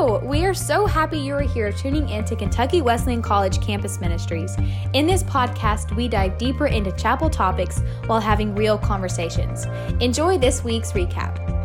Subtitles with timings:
[0.00, 0.20] Hello!
[0.20, 4.56] We are so happy you are here tuning in to Kentucky Wesleyan College Campus Ministries.
[4.92, 9.66] In this podcast, we dive deeper into chapel topics while having real conversations.
[10.00, 11.57] Enjoy this week's recap.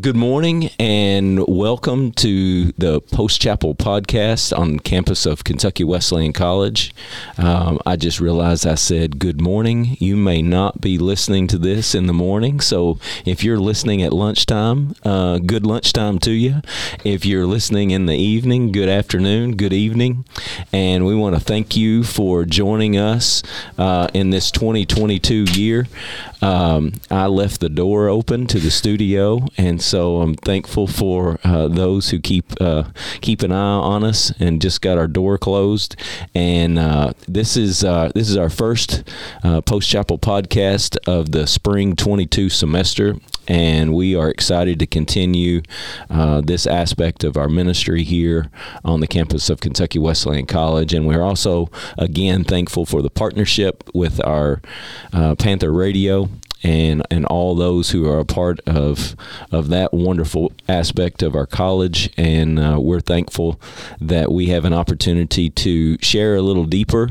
[0.00, 6.94] Good morning and welcome to the Post Chapel podcast on campus of Kentucky Wesleyan College.
[7.38, 9.96] Um, I just realized I said good morning.
[9.98, 14.12] You may not be listening to this in the morning, so if you're listening at
[14.12, 16.60] lunchtime, uh, good lunchtime to you.
[17.02, 20.26] If you're listening in the evening, good afternoon, good evening.
[20.74, 23.42] And we want to thank you for joining us
[23.78, 25.86] uh, in this 2022 year.
[26.42, 31.68] Um, I left the door open to the studio, and so I'm thankful for uh,
[31.68, 32.84] those who keep uh,
[33.20, 35.94] keep an eye on us and just got our door closed.
[36.34, 39.04] And uh, this is uh, this is our first
[39.64, 45.62] post chapel podcast of the spring 22 semester, and we are excited to continue
[46.10, 48.50] this aspect of our ministry here
[48.84, 50.92] on the campus of Kentucky Wesleyan College.
[50.92, 54.60] And we're also, again, thankful for the partnership with our
[55.12, 56.28] Panther Radio
[56.62, 59.16] and and all those who are a part of
[59.52, 62.10] of that wonderful aspect of our college.
[62.16, 63.60] And uh, we're thankful
[64.00, 67.10] that we have an opportunity to share a little deeper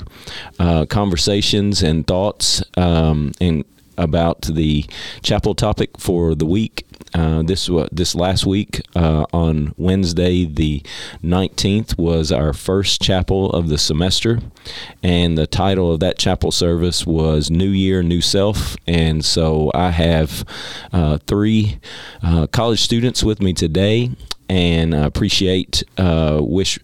[0.59, 3.63] uh, conversations and thoughts um, and
[3.97, 4.85] about the
[5.21, 6.85] chapel topic for the week.
[7.13, 10.81] Uh, this wa- this last week uh, on Wednesday the
[11.23, 14.39] 19th was our first chapel of the semester,
[15.01, 18.75] and the title of that chapel service was New Year, New Self.
[18.87, 20.43] And so I have
[20.91, 21.79] uh, three
[22.21, 24.11] uh, college students with me today,
[24.49, 26.79] and I appreciate uh, wish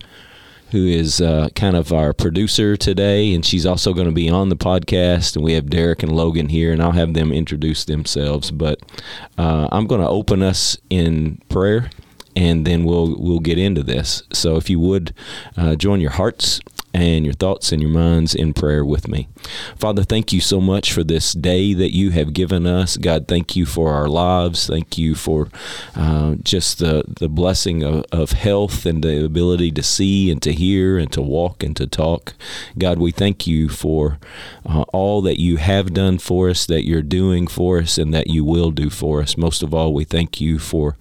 [0.71, 4.49] who is uh, kind of our producer today, and she's also going to be on
[4.49, 5.35] the podcast.
[5.35, 8.51] And we have Derek and Logan here, and I'll have them introduce themselves.
[8.51, 8.81] But
[9.37, 11.89] uh, I'm going to open us in prayer,
[12.35, 14.23] and then we'll we'll get into this.
[14.31, 15.13] So if you would
[15.57, 16.61] uh, join your hearts
[16.93, 19.27] and your thoughts and your minds in prayer with me.
[19.77, 22.97] Father, thank you so much for this day that you have given us.
[22.97, 24.67] God, thank you for our lives.
[24.67, 25.49] Thank you for
[25.95, 30.51] uh, just the, the blessing of, of health and the ability to see and to
[30.51, 32.33] hear and to walk and to talk.
[32.77, 34.19] God, we thank you for
[34.65, 38.27] uh, all that you have done for us, that you're doing for us, and that
[38.27, 39.37] you will do for us.
[39.37, 40.97] Most of all, we thank you for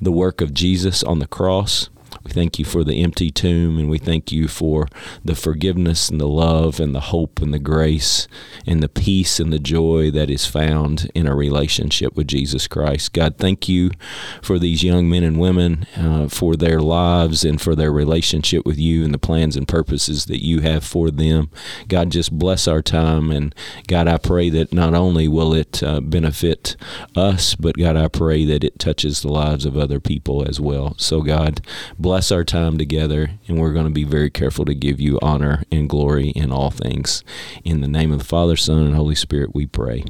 [0.00, 1.90] the work of Jesus on the cross.
[2.26, 4.88] We thank you for the empty tomb, and we thank you for
[5.24, 8.26] the forgiveness and the love and the hope and the grace
[8.66, 13.12] and the peace and the joy that is found in a relationship with Jesus Christ.
[13.12, 13.92] God, thank you
[14.42, 18.76] for these young men and women, uh, for their lives and for their relationship with
[18.76, 21.48] you and the plans and purposes that you have for them.
[21.86, 23.54] God, just bless our time, and
[23.86, 26.74] God, I pray that not only will it uh, benefit
[27.14, 30.96] us, but God, I pray that it touches the lives of other people as well.
[30.98, 31.60] So, God,
[31.96, 35.62] bless our time together, and we're going to be very careful to give you honor
[35.70, 37.22] and glory in all things.
[37.64, 40.04] In the name of the Father, Son, and Holy Spirit, we pray.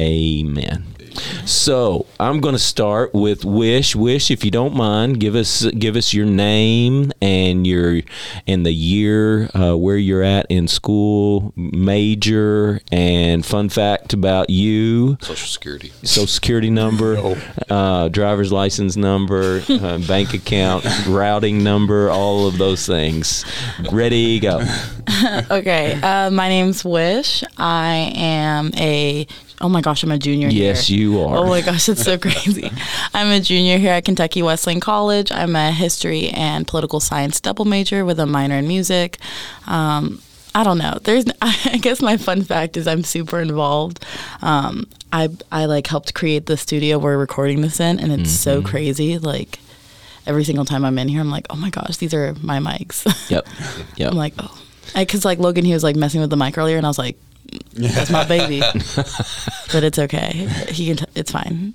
[0.00, 0.96] Amen.
[1.44, 3.96] So I'm going to start with Wish.
[3.96, 8.02] Wish, if you don't mind, give us give us your name and your
[8.46, 15.16] and the year uh, where you're at in school, major, and fun fact about you.
[15.20, 15.92] Social Security.
[16.02, 17.36] Social security number,
[17.70, 20.84] uh, driver's license number, uh, bank account,
[21.36, 23.44] routing number, all of those things.
[23.92, 24.62] Ready, go.
[25.50, 27.44] okay, uh, my name's Wish.
[27.58, 29.26] I am a
[29.60, 30.48] oh my gosh, I'm a junior.
[30.48, 30.98] Yes, here.
[30.98, 31.36] you are.
[31.36, 32.70] Oh my gosh, it's so crazy.
[33.12, 35.30] I'm a junior here at Kentucky Wesleyan College.
[35.30, 39.18] I'm a history and political science double major with a minor in music.
[39.66, 40.22] Um,
[40.54, 40.98] I don't know.
[41.02, 44.02] There's, I guess my fun fact is I'm super involved.
[44.40, 48.60] Um, I I like helped create the studio we're recording this in, and it's so
[48.60, 48.68] Mm-hmm.
[48.70, 49.18] crazy.
[49.18, 49.58] Like
[50.26, 53.04] every single time I'm in here, I'm like, oh my gosh, these are my mics.
[53.30, 53.46] Yep.
[53.96, 54.10] Yep.
[54.12, 54.56] I'm like, oh,
[54.94, 57.16] because like Logan, he was like messing with the mic earlier, and I was like,
[57.72, 58.60] that's my baby.
[59.72, 60.48] but it's okay.
[60.68, 60.96] He can.
[60.96, 61.74] T- it's fine.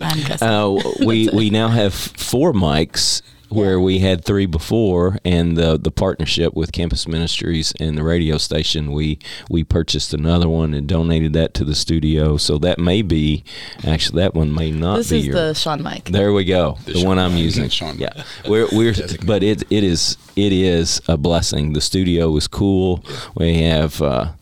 [0.00, 0.48] I'm guessing.
[0.48, 5.90] Uh, we we now have four mics where we had three before, and the the
[5.90, 9.18] partnership with Campus Ministries and the radio station, we
[9.48, 12.36] we purchased another one and donated that to the studio.
[12.36, 13.44] So that may be
[13.84, 15.34] actually that one may not this be is your.
[15.34, 16.04] the Shawn mic.
[16.06, 17.68] there we go, the, The one I'm using.
[17.68, 17.98] Shawn.
[17.98, 18.94] Yeah, we're we're
[19.24, 21.72] but it it is it is a blessing.
[21.72, 23.04] The studio is cool.
[23.34, 24.00] We have.
[24.00, 24.32] Uh,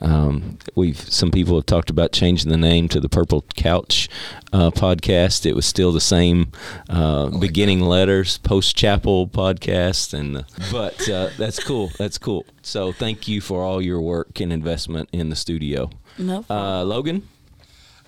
[0.00, 4.08] um, we've some people have talked about changing the name to the Purple Couch
[4.52, 5.44] uh, podcast.
[5.46, 6.52] It was still the same
[6.88, 11.90] uh, beginning letters, post chapel podcast, and but uh, that's cool.
[11.98, 12.44] That's cool.
[12.62, 16.44] So thank you for all your work and investment in the studio, No.
[16.50, 17.26] uh, Logan.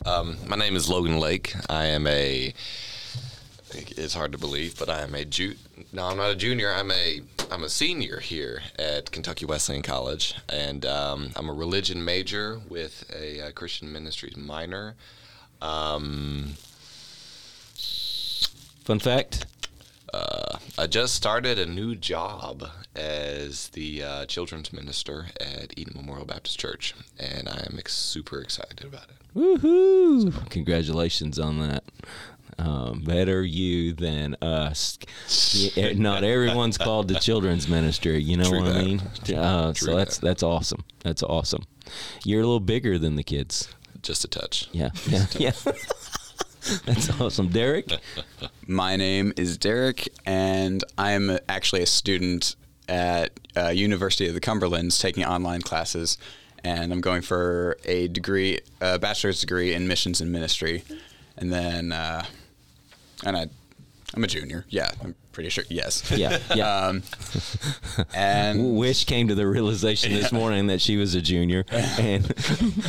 [0.06, 1.54] Um, my name is Logan Lake.
[1.68, 2.54] I am a
[3.72, 5.54] It's hard to believe, but I am a ju-
[5.92, 6.72] no, I'm not a junior.
[6.72, 7.20] I'm a
[7.50, 13.04] I'm a senior here at Kentucky Wesleyan College, and um, I'm a religion major with
[13.14, 14.94] a, a Christian ministries minor.
[15.62, 16.54] Um,
[18.84, 19.46] Fun fact.
[20.12, 22.64] uh, I just started a new job
[22.96, 28.40] as the uh, children's minister at Eden Memorial Baptist Church, and I am ex- super
[28.40, 29.16] excited about it.
[29.36, 30.48] Woohoo!
[30.50, 31.84] Congratulations on that.
[32.60, 34.98] Um, better you than us.
[35.76, 38.22] Not everyone's called to children's ministry.
[38.22, 39.00] You know True what I mean?
[39.34, 40.26] Uh, so that's that.
[40.26, 40.84] that's awesome.
[41.00, 41.64] That's awesome.
[42.24, 43.68] You're a little bigger than the kids.
[44.02, 44.68] Just a touch.
[44.72, 45.52] Yeah, yeah, yeah.
[46.84, 47.90] that's awesome, Derek.
[48.66, 52.56] My name is Derek, and I'm actually a student
[52.88, 56.18] at uh, University of the Cumberlands taking online classes,
[56.62, 60.84] and I'm going for a degree, a bachelor's degree in missions and ministry,
[61.36, 62.24] and then, uh,
[63.24, 63.46] and I,
[64.14, 64.64] I'm a junior.
[64.68, 65.64] Yeah, I'm pretty sure.
[65.68, 66.10] Yes.
[66.10, 66.86] Yeah, yeah.
[66.88, 67.02] Um,
[68.14, 72.32] and Wish came to the realization this morning that she was a junior, and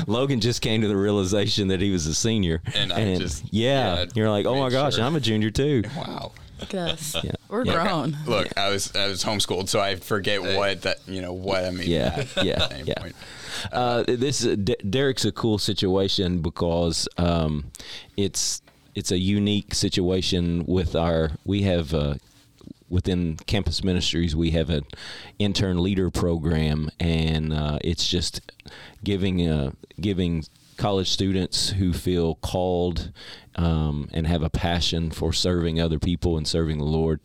[0.08, 2.62] Logan just came to the realization that he was a senior.
[2.74, 5.04] And I just- yeah, yeah, you're like, oh my made gosh, sure.
[5.04, 5.84] I'm a junior too.
[5.96, 6.32] wow.
[6.60, 7.16] Look at us.
[7.24, 7.32] Yeah.
[7.50, 7.84] We're Yeah.
[7.84, 8.18] grown.
[8.28, 11.72] Look, I was I was homeschooled, so I forget what that you know what I
[11.72, 11.90] mean.
[11.90, 13.00] Yeah, at yeah, any yeah.
[13.00, 13.16] point.
[13.72, 17.72] Uh, this is, D- Derek's a cool situation because um,
[18.16, 18.62] it's
[18.96, 22.16] it's a unique situation with our we have uh,
[22.90, 24.86] within campus ministries we have an
[25.40, 28.52] intern leader program and uh, it's just
[29.04, 30.44] giving uh, giving
[30.78, 33.12] college students who feel called
[33.56, 37.20] um, and have a passion for serving other people and serving the Lord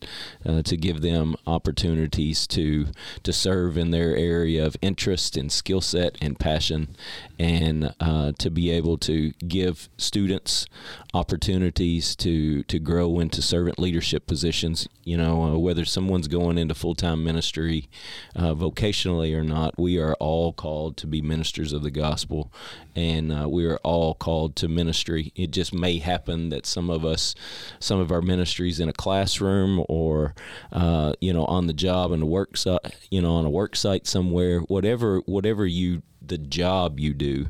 [0.45, 2.87] uh, to give them opportunities to
[3.23, 6.97] to serve in their area of interest and skill set and passion
[7.39, 10.67] and uh, to be able to give students
[11.15, 16.75] opportunities to to grow into servant leadership positions you know uh, whether someone's going into
[16.75, 17.89] full-time ministry
[18.35, 22.51] uh, vocationally or not we are all called to be ministers of the gospel
[22.97, 25.31] and uh, we are all called to ministry.
[25.37, 27.35] It just may happen that some of us
[27.79, 30.35] some of our ministries in a classroom or
[30.73, 32.81] uh, you know on the job in a work site
[33.11, 37.47] you know on a work site somewhere whatever whatever you the job you do,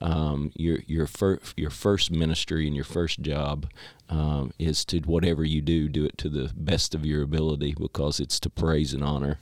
[0.00, 3.66] um, your your first your first ministry and your first job
[4.08, 8.20] um, is to whatever you do, do it to the best of your ability because
[8.20, 9.38] it's to praise and honor,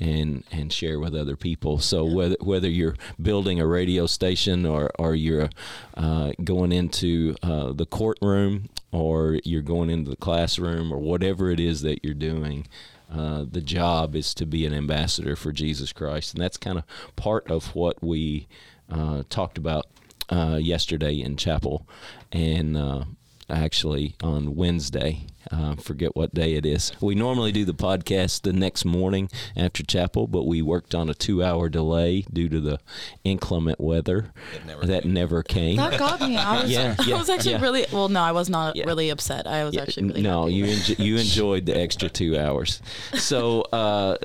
[0.00, 1.78] and and share with other people.
[1.78, 5.50] So whether whether you're building a radio station or or you're
[5.94, 11.60] uh, going into uh, the courtroom or you're going into the classroom or whatever it
[11.60, 12.66] is that you're doing.
[13.10, 16.84] Uh, the job is to be an ambassador for Jesus Christ, and that's kind of
[17.16, 18.46] part of what we
[18.90, 19.86] uh, talked about
[20.30, 21.86] uh, yesterday in chapel,
[22.32, 23.04] and uh,
[23.50, 25.26] actually on Wednesday.
[25.50, 26.92] Uh, forget what day it is.
[27.00, 31.14] We normally do the podcast the next morning after chapel, but we worked on a
[31.14, 32.78] two-hour delay due to the
[33.24, 35.12] inclement weather That never that came.
[35.14, 35.76] never came.
[35.78, 36.36] That got me.
[36.36, 37.62] I was, Yeah, yeah, I was actually yeah.
[37.62, 38.10] really well.
[38.10, 38.84] No, I was not Yeah.
[38.84, 39.46] really upset.
[39.46, 40.52] I was Yeah, actually really no, happy.
[40.54, 42.82] you enjo- you enjoyed the extra two hours.
[43.14, 44.18] So uh,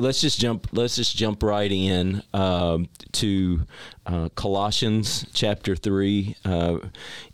[0.00, 0.68] let's just jump.
[0.72, 3.62] Let's just jump right in um, to
[4.06, 6.36] uh, Colossians chapter three.
[6.44, 6.78] Uh,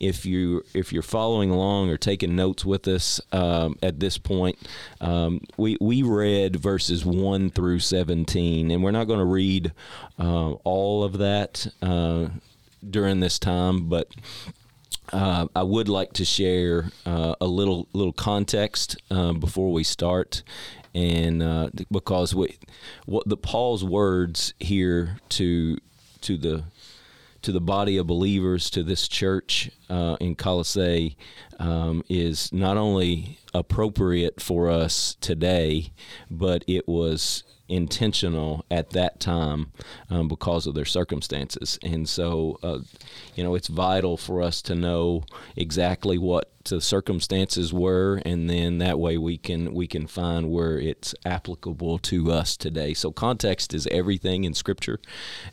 [0.00, 4.58] if you if you're following along or taking notes with us um, at this point,
[5.00, 9.73] um, we we read verses one through seventeen, and we're not going to read
[10.18, 12.28] uh, all of that uh,
[12.90, 14.08] during this time, but
[15.12, 20.42] uh, I would like to share uh, a little little context uh, before we start,
[20.97, 22.57] and uh, because we,
[23.05, 25.76] what the Paul's words here to
[26.23, 26.65] to the
[27.43, 31.17] to the body of believers to this church uh, in Colossae
[31.61, 35.93] um, is not only appropriate for us today,
[36.31, 39.73] but it was intentional at that time
[40.11, 41.78] um, because of their circumstances.
[41.82, 42.78] And so, uh,
[43.35, 45.25] you know, it's vital for us to know
[45.56, 50.78] exactly what the circumstances were, and then that way we can we can find where
[50.78, 52.94] it's applicable to us today.
[52.94, 55.00] So context is everything in Scripture,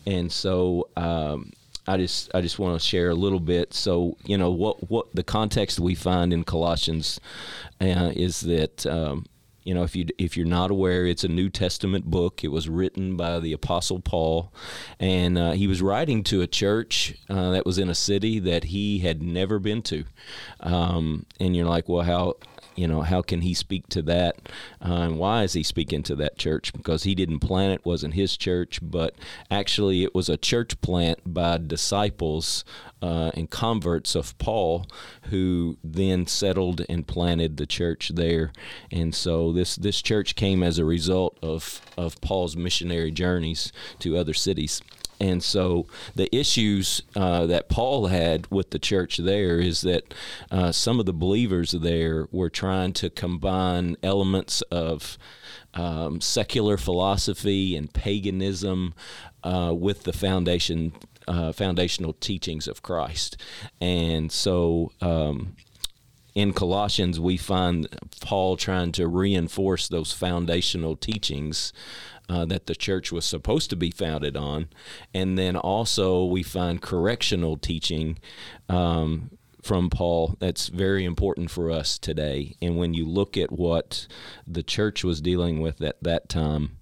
[0.05, 0.89] and so.
[0.95, 1.51] Um,
[1.85, 3.73] I just I just want to share a little bit.
[3.73, 7.19] So you know what what the context we find in Colossians
[7.81, 9.25] uh, is that um,
[9.63, 12.43] you know if you if you're not aware, it's a New Testament book.
[12.43, 14.53] It was written by the Apostle Paul,
[14.99, 18.65] and uh, he was writing to a church uh, that was in a city that
[18.65, 20.05] he had never been to.
[20.59, 22.35] Um, and you're like, well, how
[22.75, 24.37] you know, how can he speak to that?
[24.83, 26.73] Uh, and why is he speaking to that church?
[26.73, 29.15] Because he didn't plant it, wasn't his church, but
[29.51, 32.63] actually it was a church plant by disciples
[33.01, 34.87] uh, and converts of Paul,
[35.23, 38.51] who then settled and planted the church there.
[38.91, 44.17] And so this this church came as a result of of Paul's missionary journeys to
[44.17, 44.81] other cities.
[45.23, 50.13] And so the issues uh, that Paul had with the church there is that
[50.51, 55.17] uh, some of the believers there were trying to combine elements of
[55.75, 58.93] um, secular philosophy and paganism
[59.45, 60.91] uh, with the foundation
[61.25, 63.37] uh, foundational teachings of Christ.
[63.79, 64.91] And so.
[64.99, 65.55] Um,
[66.35, 67.87] in Colossians, we find
[68.19, 71.71] Paul trying to reinforce those foundational teachings
[72.29, 74.69] uh, that the church was supposed to be founded on.
[75.13, 78.19] And then also, we find correctional teaching.
[78.69, 82.57] Um, from Paul that's very important for us today.
[82.61, 84.07] And when you look at what
[84.45, 86.77] the church was dealing with at that time,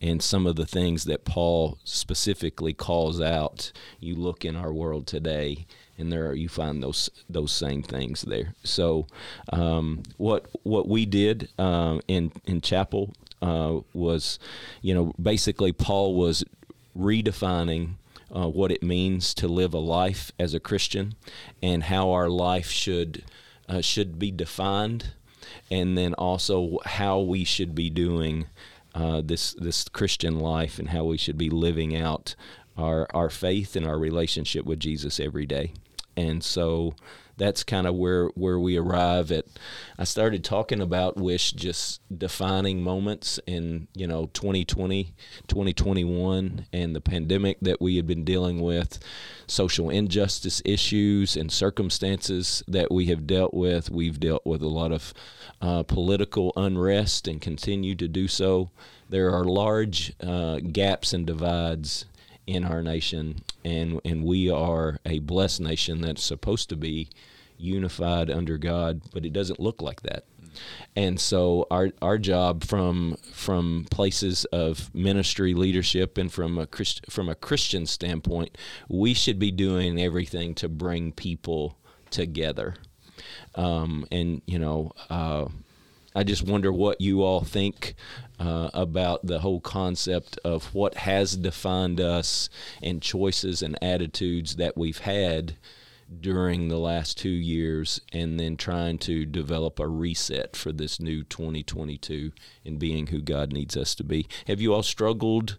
[0.00, 5.06] and some of the things that Paul specifically calls out, you look in our world
[5.06, 5.66] today,
[5.98, 8.54] and there are, you find those those same things there.
[8.64, 9.06] So,
[9.52, 14.38] um, what what we did uh, in in chapel uh, was,
[14.82, 16.44] you know, basically Paul was
[16.96, 17.94] redefining
[18.34, 21.14] uh, what it means to live a life as a Christian
[21.62, 23.24] and how our life should
[23.68, 25.12] uh, should be defined,
[25.70, 28.46] and then also how we should be doing
[28.94, 32.34] uh, this this Christian life and how we should be living out
[32.76, 35.72] our our faith and our relationship with Jesus every day.
[36.16, 36.94] And so
[37.40, 39.46] that's kind of where where we arrive at.
[39.98, 45.14] I started talking about wish just defining moments in you know 2020,
[45.48, 48.98] 2021, and the pandemic that we had been dealing with,
[49.46, 53.90] social injustice issues and circumstances that we have dealt with.
[53.90, 55.14] We've dealt with a lot of
[55.62, 58.70] uh, political unrest and continue to do so.
[59.08, 62.04] There are large uh, gaps and divides
[62.50, 67.08] in our nation, and and we are a blessed nation that's supposed to be
[67.56, 70.24] unified under God, but it doesn't look like that.
[70.96, 77.02] And so our our job from from places of ministry leadership and from a Christ,
[77.08, 81.78] from a Christian standpoint, we should be doing everything to bring people
[82.10, 82.74] together.
[83.54, 84.92] Um, and you know.
[85.08, 85.46] Uh,
[86.12, 87.94] I just wonder what you all think
[88.40, 92.48] uh, about the whole concept of what has defined us
[92.82, 95.56] and choices and attitudes that we've had
[96.20, 101.22] during the last two years, and then trying to develop a reset for this new
[101.22, 102.32] 2022
[102.64, 104.26] and being who God needs us to be.
[104.48, 105.56] Have you all struggled?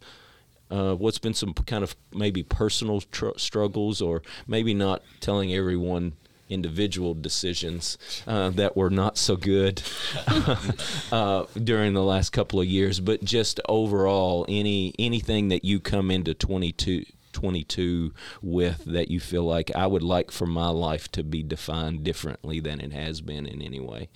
[0.70, 6.14] Uh, what's been some kind of maybe personal tr- struggles, or maybe not telling everyone
[6.52, 9.82] individual decisions uh, that were not so good
[11.12, 16.12] uh, during the last couple of years, but just overall, any anything that you come
[16.12, 21.24] into 22, 22 with that you feel like I would like for my life to
[21.24, 24.10] be defined differently than it has been in any way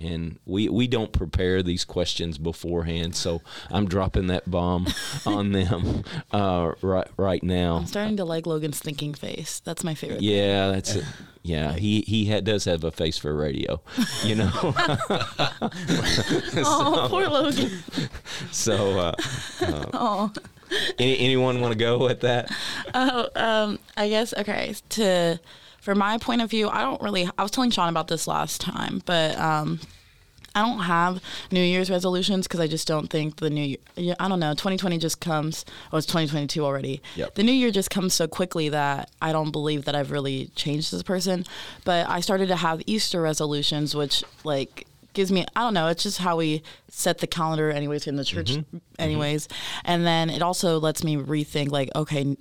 [0.00, 3.14] and we we don't prepare these questions beforehand.
[3.14, 4.86] So I'm dropping that bomb
[5.26, 7.76] on them uh, right right now.
[7.76, 9.60] I'm starting to like Logan's thinking face.
[9.60, 10.22] That's my favorite.
[10.22, 11.04] Yeah, that's it.
[11.44, 13.80] Yeah, he he ha- does have a face for radio,
[14.22, 14.50] you know.
[16.64, 17.70] oh, poor Logan.
[18.50, 19.14] So, uh,
[19.60, 20.32] uh, Oh,
[20.98, 22.50] any, anyone want to go with that?
[22.94, 24.74] oh, um, I guess okay.
[24.90, 25.40] To
[25.82, 27.28] from my point of view, I don't really.
[27.36, 29.80] I was telling Shawn about this last time, but um,
[30.54, 31.20] I don't have
[31.50, 33.76] New Year's resolutions because I just don't think the new.
[33.96, 34.52] Year, I don't know.
[34.52, 35.64] 2020 just comes.
[35.92, 37.02] Oh, it's 2022 already.
[37.16, 37.34] Yep.
[37.34, 40.94] The new year just comes so quickly that I don't believe that I've really changed
[40.94, 41.44] as a person.
[41.84, 45.88] But I started to have Easter resolutions, which like gives me I don't know.
[45.88, 48.58] It's just how we set the calendar, anyways, in the church,
[49.00, 49.48] anyways.
[49.84, 52.36] And then it also lets me rethink, like, okay,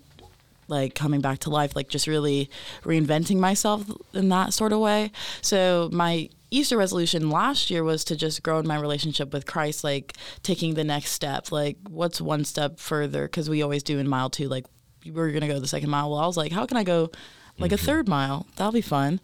[0.71, 2.49] like coming back to life, like just really
[2.83, 5.11] reinventing myself in that sort of way.
[5.41, 9.83] So my Easter resolution last year was to just grow in my relationship with Christ,
[9.83, 10.13] like
[10.43, 11.51] taking the next step.
[11.51, 13.23] Like, what's one step further?
[13.23, 14.65] Because we always do in mile two, like
[15.05, 16.11] we're gonna go the second mile.
[16.11, 17.11] Well, I was like, how can I go?
[17.59, 19.19] Like a third mile, that'll be fun.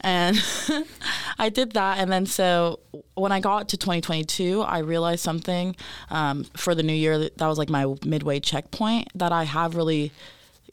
[0.00, 0.42] And
[1.38, 1.98] I did that.
[1.98, 2.80] And then, so
[3.14, 5.76] when I got to 2022, I realized something
[6.08, 9.74] um, for the new year that, that was like my midway checkpoint that I have
[9.74, 10.10] really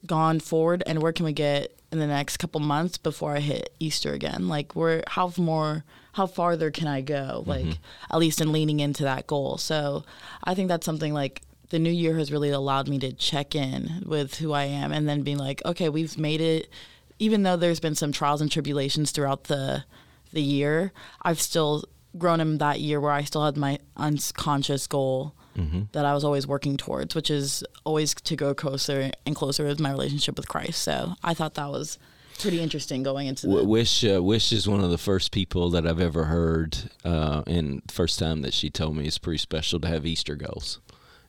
[0.06, 3.74] gone forward and where can we get in the next couple months before I hit
[3.80, 4.48] Easter again?
[4.48, 7.44] Like where how more how farther can I go?
[7.46, 7.50] Mm-hmm.
[7.50, 7.78] Like
[8.10, 9.58] at least in leaning into that goal.
[9.58, 10.04] So
[10.44, 14.04] I think that's something like the new year has really allowed me to check in
[14.06, 16.70] with who I am and then being like, okay, we've made it
[17.20, 19.84] even though there's been some trials and tribulations throughout the
[20.32, 20.92] the year,
[21.22, 21.84] I've still
[22.18, 25.34] grown in that year where I still had my unconscious goal
[25.92, 29.80] that I was always working towards, which is always to go closer and closer with
[29.80, 30.82] my relationship with Christ.
[30.82, 31.98] So I thought that was
[32.40, 35.70] pretty interesting going into W- the Wish uh, Wish is one of the first people
[35.72, 39.80] that I've ever heard, uh, and first time that she told me it's pretty special
[39.82, 40.80] to have Easter goals.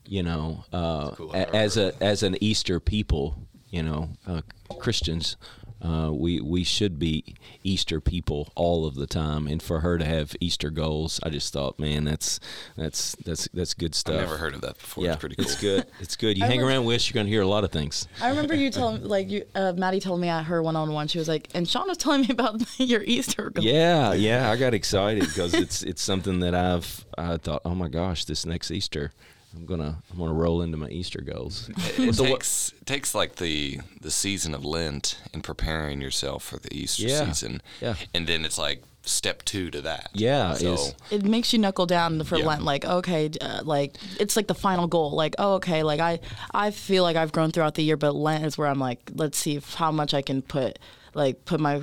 [0.06, 1.32] You know, uh, cool.
[1.32, 3.36] a- as a as an Easter people,
[3.70, 4.40] you know, uh,
[4.78, 5.36] Christians,
[5.82, 7.34] uh, we we should be
[7.64, 9.46] Easter people all of the time.
[9.46, 12.38] And for her to have Easter goals, I just thought, man, that's
[12.76, 14.14] that's that's that's good stuff.
[14.16, 15.04] I've never heard of that before.
[15.04, 15.44] Yeah, it's pretty cool.
[15.44, 15.86] it's good.
[16.00, 16.36] It's good.
[16.38, 18.08] You I hang remember- around Wish, you're going to hear a lot of things.
[18.22, 21.08] I remember you telling, like, you, uh, Maddie told me at her one on one,
[21.08, 23.64] she was like, and Shawn was telling me about your Easter goal.
[23.64, 27.88] Yeah, yeah, I got excited because it's it's something that I've I thought, oh my
[27.88, 29.12] gosh, this next Easter,
[29.56, 31.70] I'm gonna I'm gonna roll into my Easter goals.
[31.98, 36.58] It So takes it takes like the the season of Lent in preparing yourself for
[36.58, 37.60] the Easter Yeah, season.
[37.80, 37.94] yeah.
[38.14, 40.10] And then it's like step two to that.
[40.12, 42.46] Yeah, So is- it makes you knuckle down for Yeah.
[42.46, 42.62] Lent.
[42.62, 45.12] Like, okay, uh, like it's like the final goal.
[45.12, 46.20] Like, oh, okay, like I,
[46.52, 49.38] I feel like I've grown throughout the year, but Lent is where I'm like, let's
[49.38, 50.78] see if, how much I can put,
[51.14, 51.80] like, put my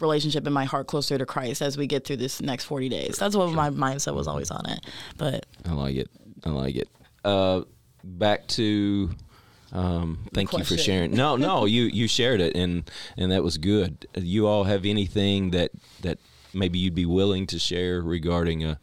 [0.00, 3.16] relationship and my heart closer to Christ as we get through this next 40 days.
[3.16, 4.80] That's what my mindset was always on it.
[5.16, 6.10] But I like it.
[6.44, 6.88] I like it.
[7.26, 7.62] Uh,
[8.04, 9.10] back to.
[9.72, 11.10] Um, thank you for sharing.
[11.10, 14.06] No, no, you you shared it, and and that was good.
[14.14, 16.18] You all have anything that that
[16.54, 18.78] maybe you'd be willing to share regarding a,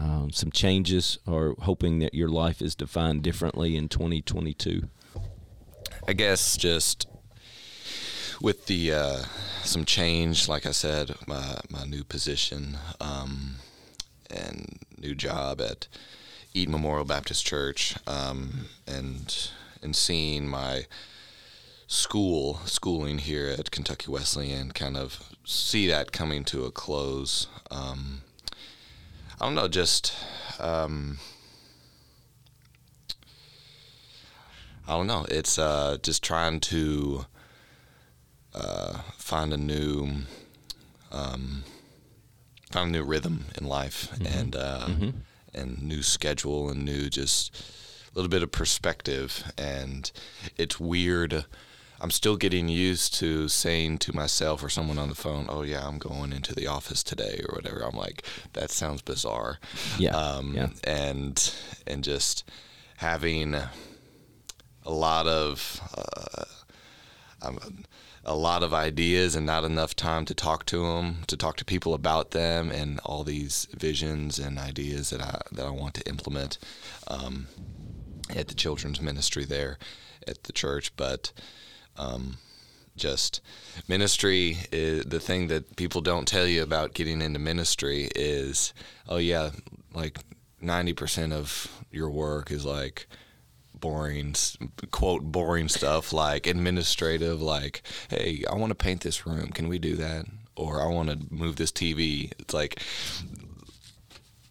[0.00, 4.88] um, some changes, or hoping that your life is defined differently in 2022.
[6.06, 7.08] I guess just
[8.40, 9.22] with the uh,
[9.64, 13.56] some change, like I said, my my new position um,
[14.30, 15.88] and new job at
[16.54, 19.50] Eden Memorial Baptist Church, um, and
[19.82, 20.86] and seeing my
[21.86, 27.46] school schooling here at Kentucky Wesleyan kind of see that coming to a close.
[27.70, 28.22] Um,
[29.40, 30.14] I don't know, just.
[30.60, 31.18] Um,
[34.86, 35.26] I don't know.
[35.30, 37.26] It's uh, just trying to
[38.54, 40.08] uh, find a new
[41.12, 41.62] um,
[42.70, 44.88] find a new rhythm in life and uh,
[45.54, 47.54] and new schedule and new just
[48.12, 49.52] a little bit of perspective.
[49.58, 50.10] And
[50.56, 51.44] it's weird.
[52.00, 55.86] I'm still getting used to saying to myself or someone on the phone, "Oh yeah,
[55.86, 57.80] I'm going into the office today" or whatever.
[57.84, 59.60] I'm like, that sounds bizarre.
[59.98, 60.68] Yeah, Um, yeah.
[60.84, 61.54] And
[61.86, 62.42] and just
[62.96, 66.44] having a lot of uh,
[67.46, 67.84] um,
[68.24, 71.64] a lot of ideas and not enough time to talk to them, to talk to
[71.64, 76.08] people about them, and all these visions and ideas that I that I want to
[76.08, 76.58] implement
[77.08, 77.48] um,
[78.34, 79.78] at the children's ministry there
[80.26, 80.94] at the church.
[80.96, 81.32] But
[81.96, 82.38] um,
[82.96, 83.40] just
[83.88, 88.74] ministry is the thing that people don't tell you about getting into ministry is
[89.08, 89.50] oh yeah
[89.94, 90.18] like
[90.62, 93.06] 90% of your work is like
[93.82, 94.34] boring
[94.90, 99.78] quote boring stuff like administrative like hey i want to paint this room can we
[99.78, 100.24] do that?
[100.56, 102.80] Or i want to move this tv it's like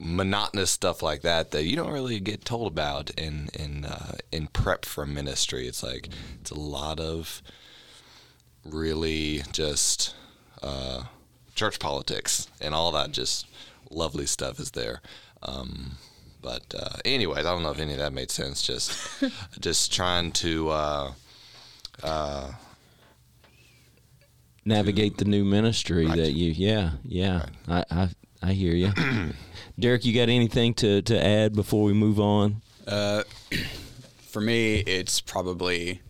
[0.02, 4.48] monotonous stuff like that that you don't really get told about in in uh, in
[4.48, 5.68] prep for ministry.
[5.68, 6.10] It's like
[6.42, 7.42] it's a lot of
[8.66, 10.16] really just
[10.64, 11.04] uh,
[11.56, 13.46] church politics and all that just
[13.90, 15.02] lovely stuff is there.
[15.44, 15.98] Um,
[16.42, 18.62] but uh, anyways, I don't know if any of that made sense.
[18.62, 18.98] Just,
[19.60, 21.12] just trying to uh,
[24.66, 26.18] navigate the new ministry Right.
[26.18, 28.10] that you yeah yeah I, I
[28.44, 28.92] I hear you
[29.80, 33.24] Derek you got anything to to add before we move on Uh,
[34.32, 36.02] for me, it's probably.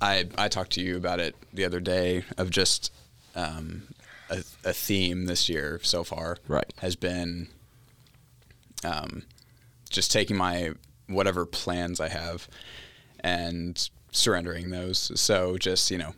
[0.00, 2.90] I I talked to you about it the other day of just
[3.36, 3.82] um,
[4.30, 6.38] a, a theme this year so far.
[6.48, 6.72] Right.
[6.78, 7.48] Has been
[8.84, 9.22] um,
[9.88, 10.70] just taking my
[11.08, 12.48] whatever plans I have
[13.20, 15.10] and surrendering those.
[15.20, 16.14] So just you know,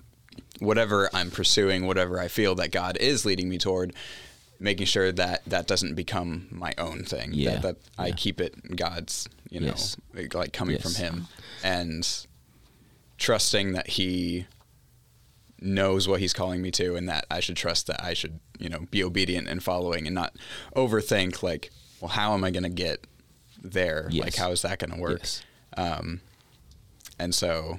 [0.60, 3.94] whatever I'm pursuing, whatever I feel that God is leading me toward,
[4.60, 7.30] making sure that that doesn't become my own thing.
[7.32, 7.52] Yeah.
[7.58, 9.96] That, that I keep it God's, you know, Yes.
[10.34, 10.82] like coming Yes.
[10.82, 11.28] from Him,
[11.64, 12.08] and
[13.18, 14.46] trusting that He
[15.60, 18.68] knows what He's calling me to, and that I should trust that I should, you
[18.68, 20.34] know, be obedient and following, and not
[20.76, 21.70] overthink like,
[22.02, 23.06] well, how am I going to get
[23.62, 24.08] there?
[24.10, 24.24] Yes.
[24.24, 25.20] Like, how is that going to work?
[25.20, 25.42] Yes.
[25.76, 26.20] Um,
[27.16, 27.78] and so,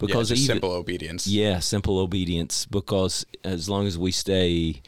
[0.00, 1.26] because yeah, even, simple obedience.
[1.28, 2.66] Yeah, simple obedience.
[2.66, 4.82] Because as long as we stay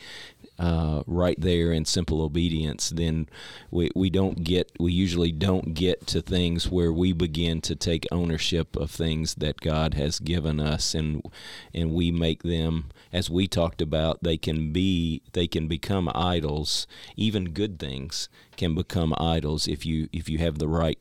[0.58, 3.28] uh, right there in simple obedience, then
[3.70, 8.08] we, we don't get we usually don't get to things where we begin to take
[8.10, 11.22] ownership of things that God has given us, and
[11.72, 16.86] and we make them as we talked about, they can be they can become idols.
[17.16, 20.98] Even good things can become idols if you if you have the right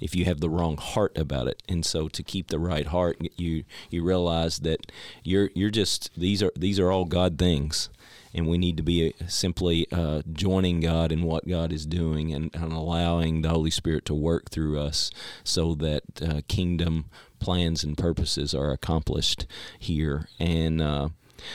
[0.00, 1.62] if you have the wrong heart about it.
[1.68, 4.90] And so to keep the right heart, you you realize that
[5.22, 7.88] you're you're just these are these are all God things
[8.34, 12.50] and we need to be simply uh, joining God in what God is doing and,
[12.54, 15.10] and, allowing the Holy Spirit to work through us
[15.44, 17.06] so that uh, kingdom
[17.38, 19.46] plans and purposes are accomplished
[19.78, 20.28] here.
[20.38, 21.10] And uh,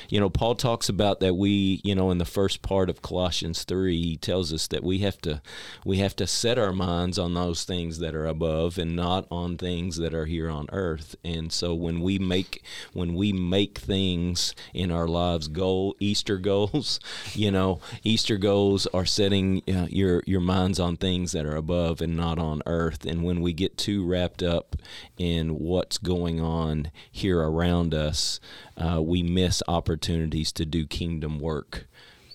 [0.10, 3.63] you know, Paul talks about that we, you know, in the first part of Colossians
[3.63, 5.41] 3, he tells us that we have to
[5.86, 9.58] we have to set our minds on those things that are above and not on
[9.58, 11.15] things that are here on earth.
[11.23, 17.00] And so when we make when we make things in our lives goal Easter goals,
[17.34, 22.02] you know, Easter goals are setting uh, your your minds on things that are above
[22.02, 23.06] and not on earth.
[23.06, 24.76] And when we get too wrapped up
[25.17, 28.39] in what's going on here around us,
[28.77, 31.87] uh, we miss opportunities to do kingdom work.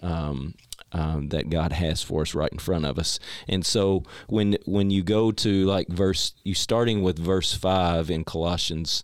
[0.03, 0.55] Um,
[0.95, 3.19] um, that God has for us right in front of us.
[3.49, 8.25] And so when when you go to like verse, you starting with verse five in
[8.25, 9.03] Colossians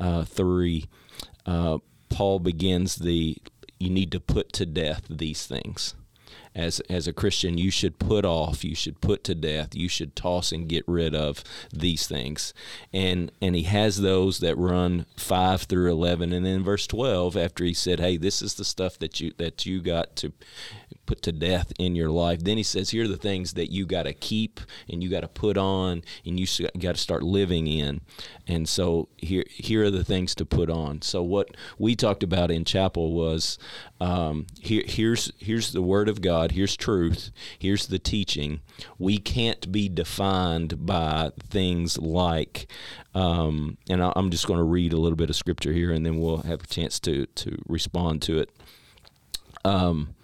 [0.00, 0.86] uh, three,
[1.46, 3.36] uh, Paul begins the
[3.78, 5.94] you need to put to death these things
[6.58, 10.16] as as a Christian you should put off, you should put to death, you should
[10.16, 12.52] toss and get rid of these things.
[12.92, 17.64] And and he has those that run 5 through 11 and then verse 12 after
[17.64, 20.32] he said, "Hey, this is the stuff that you that you got to
[21.06, 23.86] put to death in your life." Then he says, "Here are the things that you
[23.86, 26.46] got to keep and you got to put on and you
[26.80, 28.00] got to start living in."
[28.48, 31.02] And so here here are the things to put on.
[31.02, 33.58] So what we talked about in chapel was
[34.00, 38.60] um, here here's here's the word of God here's truth, here's the teaching.
[38.98, 42.68] We can't be defined by things like,
[43.14, 46.20] um, and I'm just going to read a little bit of scripture here, and then
[46.20, 48.50] we'll have a chance to to respond to it.
[49.64, 50.14] Um,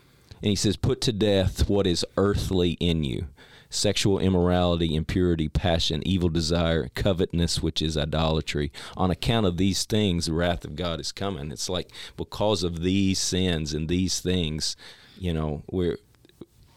[0.41, 3.27] and he says, "Put to death what is earthly in you."
[3.75, 8.73] Sexual immorality, impurity, passion, evil desire, covetousness, which is idolatry.
[8.97, 11.51] On account of these things, the wrath of God is coming.
[11.51, 14.77] It's like because of these sins and these things,
[15.19, 15.99] you know, we're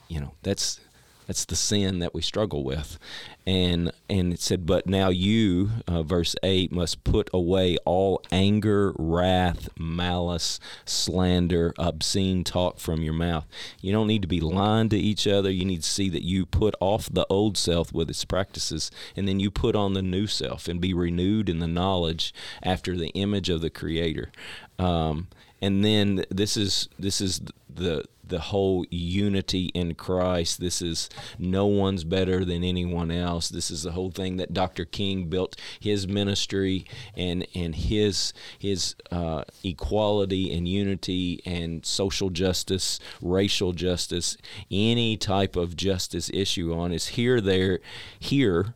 [0.07, 0.79] you know that's
[1.27, 2.97] that's the sin that we struggle with.
[3.45, 8.93] And and it said but now you uh, verse 8 must put away all anger
[8.97, 13.45] wrath malice slander obscene talk from your mouth.
[13.81, 15.51] You don't need to be lying to each other.
[15.51, 19.27] You need to see that you put off the old self with its practices and
[19.27, 23.09] then you put on the new self and be renewed in the knowledge after the
[23.09, 24.31] image of the creator.
[24.79, 25.27] Um,
[25.61, 30.59] and then this is this is the the whole unity in Christ.
[30.59, 33.49] This is no one's better than anyone else.
[33.49, 34.85] This is the whole thing that Dr.
[34.85, 36.85] King built his ministry
[37.15, 44.37] and and his his uh, equality and unity and social justice, racial justice,
[44.69, 47.79] any type of justice issue on is here there
[48.19, 48.73] here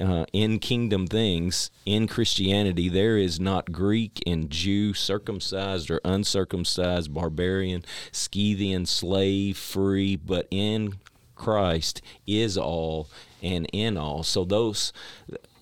[0.00, 7.14] uh, in kingdom things in Christianity, there is not Greek and Jew, circumcised or uncircumcised,
[7.14, 10.94] barbarian, Scythian, slave, free, but in
[11.36, 13.08] Christ is all
[13.42, 14.22] and in all.
[14.22, 14.92] So those,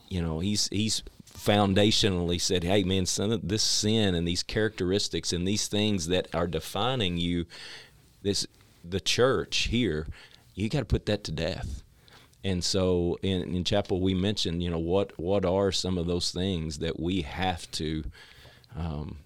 [0.09, 5.47] you know, he's he's foundationally said, "Hey, man, son, this sin and these characteristics and
[5.47, 7.47] these things that are defining you,
[8.23, 8.47] this
[8.85, 10.07] the church here,
[10.55, 11.82] you got to put that to death."
[12.45, 16.33] And so in, in chapel, we mentioned, you know, what what are some of those
[16.33, 18.05] things that we have to
[18.77, 19.19] um,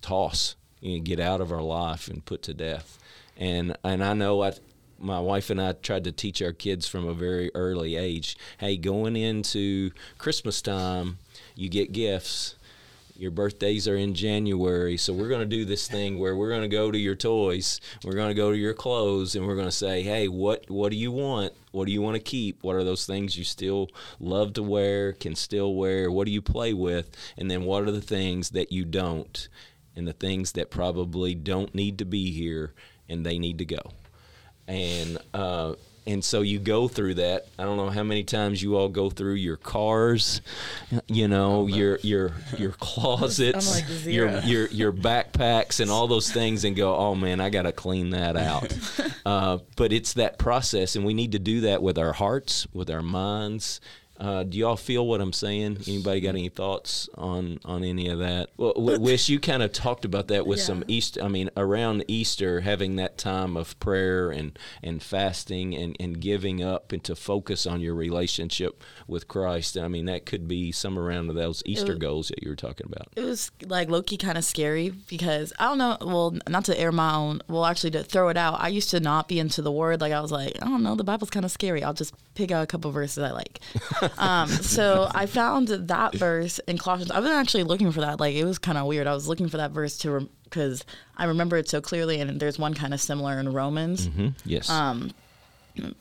[0.00, 2.98] toss and get out of our life and put to death.
[3.36, 4.52] And and I know I,
[4.98, 8.36] my wife and I tried to teach our kids from a very early age.
[8.58, 11.18] Hey, going into Christmas time,
[11.54, 12.56] you get gifts
[13.18, 16.62] your birthdays are in January, so we're going to do this thing where we're going
[16.62, 19.66] to go to your toys, we're going to go to your clothes, and we're going
[19.66, 21.52] to say, "Hey, what what do you want?
[21.72, 22.62] What do you want to keep?
[22.62, 23.88] What are those things you still
[24.20, 26.12] love to wear, can still wear?
[26.12, 27.10] What do you play with?
[27.36, 29.48] And then what are the things that you don't,
[29.96, 32.72] and the things that probably don't need to be here
[33.08, 33.82] and they need to go."
[34.68, 35.74] And uh,
[36.08, 37.46] and so you go through that.
[37.58, 40.40] I don't know how many times you all go through your cars,
[41.06, 46.64] you know, your your your closets, like your your your backpacks, and all those things,
[46.64, 48.76] and go, oh man, I got to clean that out.
[49.26, 52.90] uh, but it's that process, and we need to do that with our hearts, with
[52.90, 53.80] our minds.
[54.18, 55.78] Uh, do y'all feel what I'm saying?
[55.86, 58.50] Anybody got any thoughts on on any of that?
[58.56, 61.22] Well, Wish you kind of talked about that with some Easter.
[61.22, 66.62] I mean, around Easter, having that time of prayer and and fasting and and giving
[66.64, 69.78] up and to focus on your relationship with Christ.
[69.78, 72.86] I mean, that could be some around those Easter It- goals that you were talking
[72.86, 73.08] about.
[73.14, 75.96] It was like low key kind of scary because I don't know.
[76.00, 77.40] Well, not to air my own.
[77.48, 80.00] Well, actually, to throw it out, I used to not be into the word.
[80.00, 81.84] Like I was like, I don't know, the Bible's kind of scary.
[81.84, 83.58] I'll just pick out a couple verses I like.
[84.16, 87.10] um, so I found that verse in Colossians.
[87.10, 88.20] I've been actually looking for that.
[88.20, 89.08] Like it was kind of weird.
[89.08, 90.84] I was looking for that verse to because
[91.16, 94.28] I remember it so clearly, and there's one kind of similar in Romans Hmm?
[94.44, 94.70] Yes.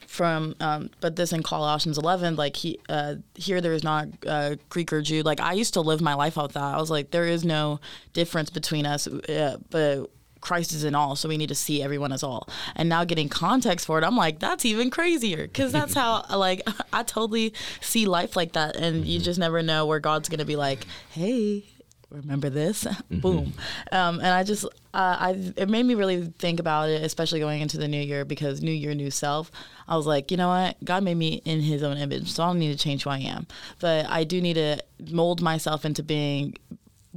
[0.07, 4.55] from um, but this in Colossians 11 like he uh, here there is not uh,
[4.69, 7.11] Greek or Jew like I used to live my life out that I was like
[7.11, 7.79] there is no
[8.13, 10.09] difference between us uh, but
[10.41, 12.49] Christ is in all so we need to see everyone as all.
[12.75, 16.61] And now getting context for it I'm like that's even crazier because that's how like
[16.93, 20.55] I totally see life like that and you just never know where God's gonna be
[20.55, 21.63] like hey
[22.09, 22.87] remember this?
[23.09, 23.53] Boom.
[23.91, 27.61] Um, and i just uh, I, it made me really think about it especially going
[27.61, 29.51] into the new year because new year new self
[29.87, 30.83] i was like you know what?
[30.83, 33.19] God made me in his own image so i don't need to change who i
[33.19, 33.47] am.
[33.79, 36.55] But i do need to mold myself into being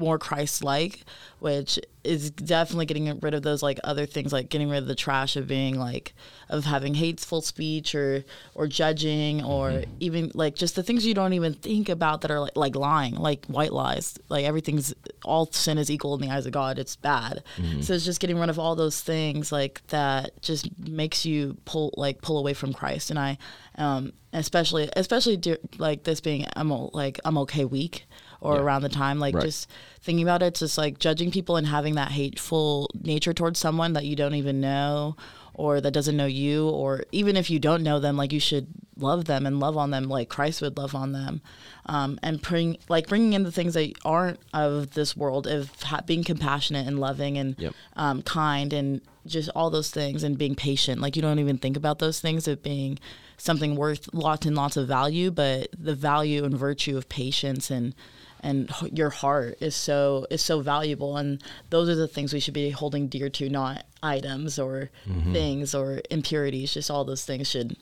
[0.00, 1.04] more christ-like
[1.38, 4.94] which is definitely getting rid of those like other things like getting rid of the
[4.94, 6.14] trash of being like
[6.48, 11.34] of having hateful speech or or judging or even like just the things you don't
[11.34, 15.76] even think about that are like, like lying like white lies like everything's all sin
[15.76, 17.42] is equal in the eyes of god it's bad.
[17.82, 21.92] So it's just getting rid of all those things like that just makes you pull
[21.96, 23.10] like pull away from christ.
[23.10, 23.36] And i
[23.76, 28.06] um especially especially dur- like this being i'm like i'm okay week
[28.40, 29.44] or around the time like Right.
[29.44, 29.68] just
[30.00, 33.92] thinking about it it's just like judging people and having that hateful nature towards someone
[33.92, 35.16] that you don't even know
[35.54, 38.66] or that doesn't know you or even if you don't know them like you should
[38.96, 41.42] love them and love on them like christ would love on them
[41.86, 46.00] um, and bring like bringing in the things that aren't of this world of ha-
[46.06, 47.74] being compassionate and loving and Yep.
[47.96, 51.76] um, kind and just all those things and being patient like you don't even think
[51.76, 52.98] about those things of being
[53.36, 57.94] something worth lots and lots of value but the value and virtue of patience and
[58.40, 62.54] and your heart is so is so valuable and those are the things we should
[62.54, 64.90] be holding dear to not items or
[65.32, 67.76] things or impurities just all those things should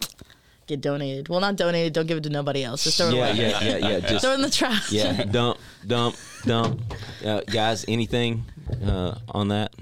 [0.66, 3.28] get donated well not donated don't give it to nobody else just throw it yeah,
[3.28, 4.00] away yeah, yeah, yeah.
[4.00, 6.80] Just throw it in the trash yeah, dump, dump, dump.
[7.24, 8.44] Uh, guys, anything
[8.84, 9.72] uh, on that?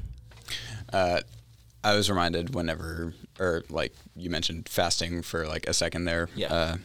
[1.87, 6.29] I was reminded whenever, or like you mentioned fasting for like a second there.
[6.35, 6.53] Yeah.
[6.53, 6.77] Uh,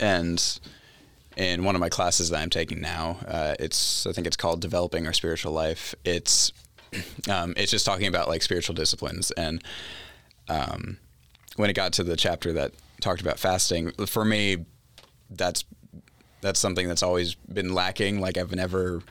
[0.00, 0.60] and
[1.36, 4.60] in one of my classes that I'm taking now, uh, it's I think it's called
[4.60, 5.94] Developing Our Spiritual Life.
[6.04, 6.52] It's
[7.30, 9.62] um, it's just talking about like spiritual disciplines and
[10.48, 10.98] um,
[11.56, 14.64] when it got to the chapter that talked about fasting, for me,
[15.30, 15.64] that's
[16.40, 18.20] that's something that's always been lacking.
[18.20, 19.02] Like I've never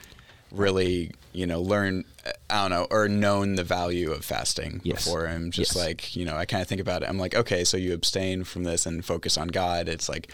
[0.52, 2.06] really, you know, learned,
[2.50, 5.04] I don't know, or known the value of fasting Yes.
[5.04, 5.28] before.
[5.28, 5.84] I'm just Yes.
[5.86, 7.10] like, you know, I kind of think about it.
[7.10, 9.90] I'm like, okay, so you abstain from this and focus on God.
[9.90, 10.32] It's like,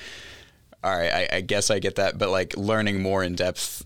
[0.84, 3.84] all right, I, I guess I get that, but like learning more in depth,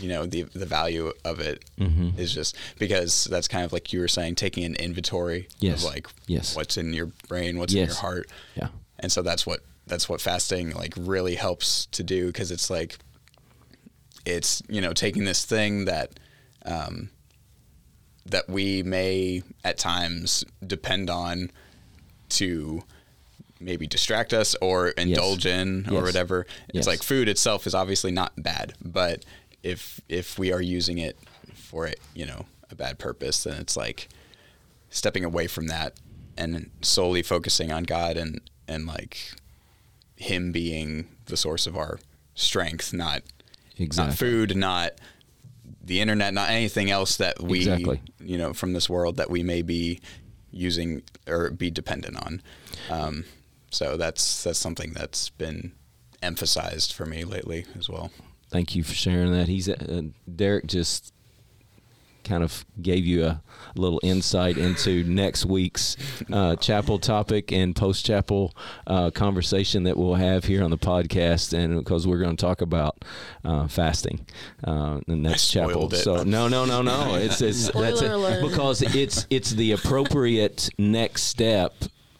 [0.00, 2.16] you know, the the value of it is Mm-hmm.
[2.16, 5.78] just because that's kind of like you were saying, taking an inventory Yes.
[5.84, 6.54] of like Yes.
[6.56, 8.68] what's in your brain, what's in your heart, Yeah.
[8.98, 12.98] and so that's what that's what fasting like really helps to do because it's like
[14.24, 16.18] it's you know taking this thing that
[16.64, 17.10] um,
[18.26, 21.50] that we may at times depend on
[22.30, 22.82] to
[23.64, 26.02] maybe distract us or indulge in or Yes.
[26.02, 26.46] whatever.
[26.72, 26.80] Yes.
[26.82, 29.24] It's like food itself is obviously not bad, but
[29.62, 31.16] if if we are using it
[31.54, 34.08] for it, you know, a bad purpose, then it's like
[34.90, 35.94] stepping away from that
[36.36, 39.32] and solely focusing on God and and like
[40.16, 41.98] him being the source of our
[42.34, 43.22] strength, not
[43.78, 44.10] Exactly.
[44.10, 44.92] not food, not
[45.82, 48.00] the internet, not anything else that we Exactly.
[48.20, 50.00] you know from this world that we may be
[50.50, 52.42] using or be dependent on.
[52.90, 53.24] Um,
[53.74, 55.72] so that's that's something that's been
[56.22, 58.10] emphasized for me lately as well.
[58.50, 59.48] Thank you for sharing that.
[59.48, 60.02] He's uh,
[60.34, 61.12] Derek just
[62.24, 63.42] kind of gave you a
[63.76, 65.96] little insight into next week's
[66.32, 68.56] uh, chapel topic and post chapel
[68.86, 72.60] uh, conversation that we'll have here on the podcast, and because we're going to talk
[72.60, 73.04] about
[73.44, 74.26] uh, fasting
[74.62, 75.92] uh, the next chapel.
[75.92, 75.96] it.
[75.96, 77.16] So no, no, no, no.
[77.16, 78.42] It's it's that's it.
[78.42, 81.74] because it's it's the appropriate next step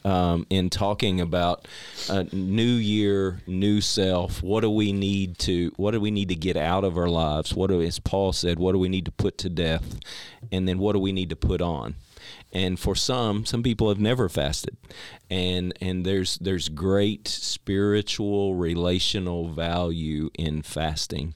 [0.04, 1.66] um, in talking about
[2.08, 4.42] a new year, new self.
[4.42, 5.72] What do we need to?
[5.76, 7.54] What do we need to get out of our lives?
[7.54, 9.98] What do, as Paul said, what do we need to put to death,
[10.52, 11.94] and then what do we need to put on?
[12.54, 14.76] and for some, some people have never fasted,
[15.28, 21.34] and and there's there's great spiritual relational value in fasting,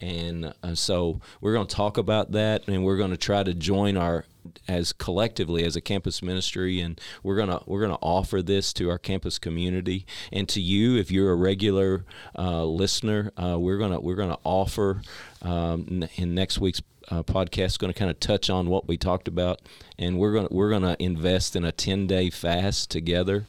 [0.00, 3.54] and uh, so we're going to talk about that, and we're going to try to
[3.54, 4.24] join our
[4.68, 8.72] as collectively as a campus ministry and we're going to we're going to offer this
[8.72, 10.06] to our campus community.
[10.32, 12.04] And to you if you're a regular
[12.38, 15.02] uh, listener uh, we're going to we're going to offer
[15.42, 19.28] um, in next week's uh, podcast going to kind of touch on what we talked
[19.28, 19.60] about,
[19.98, 23.46] and we're going to we're going to invest in a ten day fast together,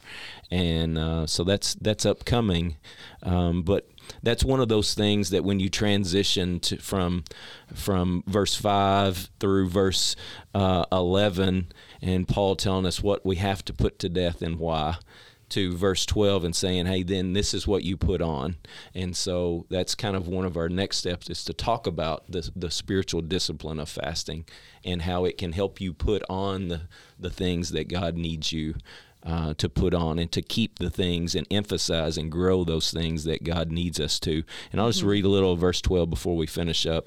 [0.50, 2.76] and uh, so that's that's upcoming,
[3.22, 3.88] um, but
[4.22, 7.24] that's one of those things that when you transition to, from
[7.74, 10.16] from verse five through verse
[10.54, 11.68] uh, eleven,
[12.00, 14.96] and Paul telling us what we have to put to death and why
[15.50, 18.56] to verse 12 and saying, hey, then this is what you put on.
[18.94, 22.50] And so that's kind of one of our next steps is to talk about the,
[22.54, 24.44] the spiritual discipline of fasting
[24.84, 26.82] and how it can help you put on the,
[27.18, 28.74] the things that God needs you
[29.22, 33.24] uh, to put on and to keep the things and emphasize and grow those things
[33.24, 34.42] that God needs us to.
[34.72, 35.08] And I'll just mm-hmm.
[35.08, 37.06] read a little verse 12 before we finish up.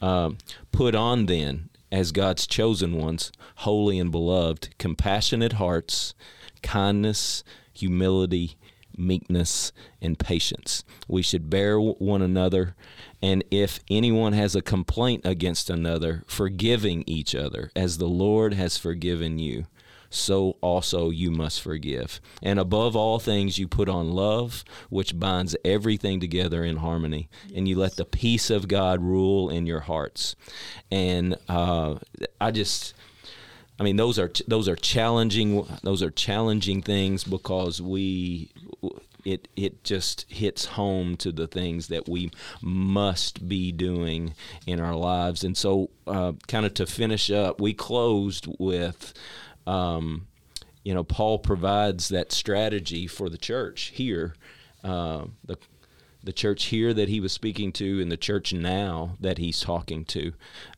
[0.00, 0.38] Um,
[0.72, 6.14] put on then, as God's chosen ones, holy and beloved, compassionate hearts,
[6.62, 7.42] kindness,
[7.72, 8.56] humility,
[8.96, 10.84] meekness, and patience.
[11.08, 12.74] We should bear one another,
[13.22, 18.76] and if anyone has a complaint against another, forgiving each other, as the Lord has
[18.76, 19.66] forgiven you.
[20.10, 22.20] So also you must forgive.
[22.42, 27.28] And above all things, you put on love, which binds everything together in harmony.
[27.46, 27.56] Yes.
[27.56, 30.34] And you let the peace of God rule in your hearts.
[30.90, 31.96] And uh,
[32.40, 32.94] I just,
[33.78, 35.64] I mean, those are those are challenging.
[35.84, 38.50] Those are challenging things because we
[39.24, 44.34] it it just hits home to the things that we must be doing
[44.66, 45.44] in our lives.
[45.44, 49.14] And so, uh, kind of to finish up, we closed with.
[49.70, 50.26] Um,
[50.82, 54.34] you know, Paul provides that strategy for the church here.
[54.82, 55.58] Uh, the
[56.22, 60.04] the church here that he was speaking to and the church now that he's talking
[60.04, 60.32] to.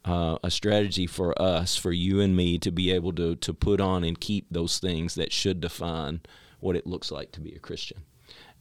[0.05, 3.81] Uh, a strategy for us, for you and me, to be able to, to put
[3.81, 6.21] on and keep those things that should define
[6.61, 8.03] what it looks like to be a Christian.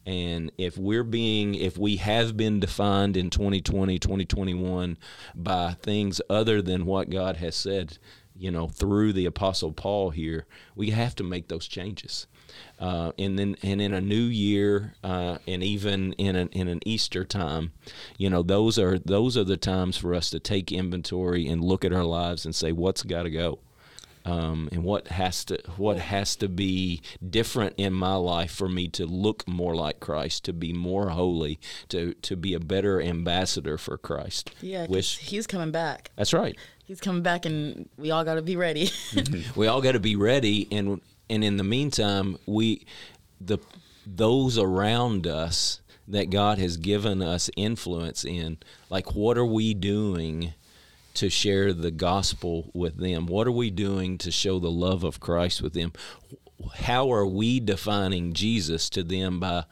[0.05, 4.97] And if we're being, if we have been defined in 2020, 2021
[5.35, 7.99] by things other than what God has said,
[8.41, 12.25] you know, through the Apostle Paul here, we have to make those changes.
[12.79, 16.79] Uh, and then and in a new year uh, and even in an in an
[16.85, 17.71] Easter time,
[18.17, 21.85] you know those are those are the times for us to take inventory and look
[21.85, 23.59] at our lives and say what's got to go.
[24.23, 28.87] Um, and what has to what has to be different in my life for me
[28.89, 33.77] to look more like Christ, to be more holy, to to be a better ambassador
[33.77, 34.51] for Christ.
[34.61, 36.11] Yeah, Which, he's coming back.
[36.15, 36.55] That's right.
[36.85, 38.91] He's coming back, and we all got to be ready.
[39.55, 42.85] we all got to be ready, and and in the meantime, we
[43.39, 43.57] the
[44.05, 48.57] those around us that God has given us influence in,
[48.89, 50.53] like what are we doing
[51.15, 53.25] to share the gospel with them?
[53.25, 55.93] What are we doing to show the love of Christ with them?
[56.75, 59.65] How are we defining Jesus to them by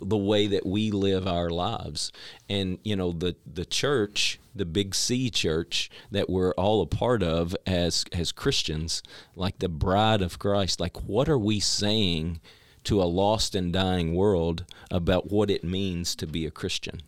[0.00, 2.12] the way that we live our lives.
[2.48, 7.22] And you know, the the church, the big C church that we're all a part
[7.22, 9.02] of as as Christians,
[9.34, 12.40] like the bride of Christ, like what are we saying
[12.84, 17.02] to a lost and dying world about what it means to be a Christian?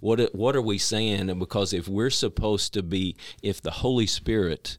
[0.00, 1.38] What what are we saying?
[1.38, 4.78] Because if we're supposed to be, if the Holy Spirit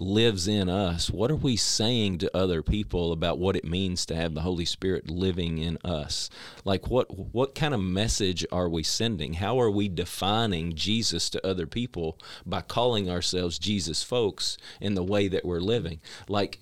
[0.00, 4.14] lives in us, what are we saying to other people about what it means to
[4.14, 6.30] have the Holy Spirit living in us?
[6.64, 9.34] Like what what kind of message are we sending?
[9.34, 15.04] How are we defining Jesus to other people by calling ourselves Jesus folks in the
[15.04, 16.00] way that we're living?
[16.28, 16.60] Like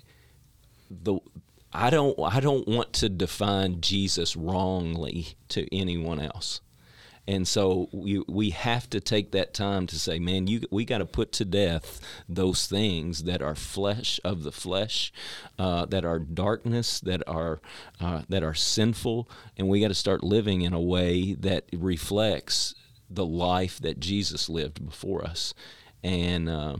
[0.90, 1.18] the
[1.72, 6.60] I don't I don't want to define Jesus wrongly to anyone else.
[7.28, 10.98] And so we we have to take that time to say, man, you we got
[10.98, 15.12] to put to death those things that are flesh of the flesh,
[15.58, 17.60] uh, that are darkness, that are
[18.00, 22.74] uh, that are sinful, and we got to start living in a way that reflects
[23.10, 25.54] the life that Jesus lived before us.
[26.02, 26.76] And uh,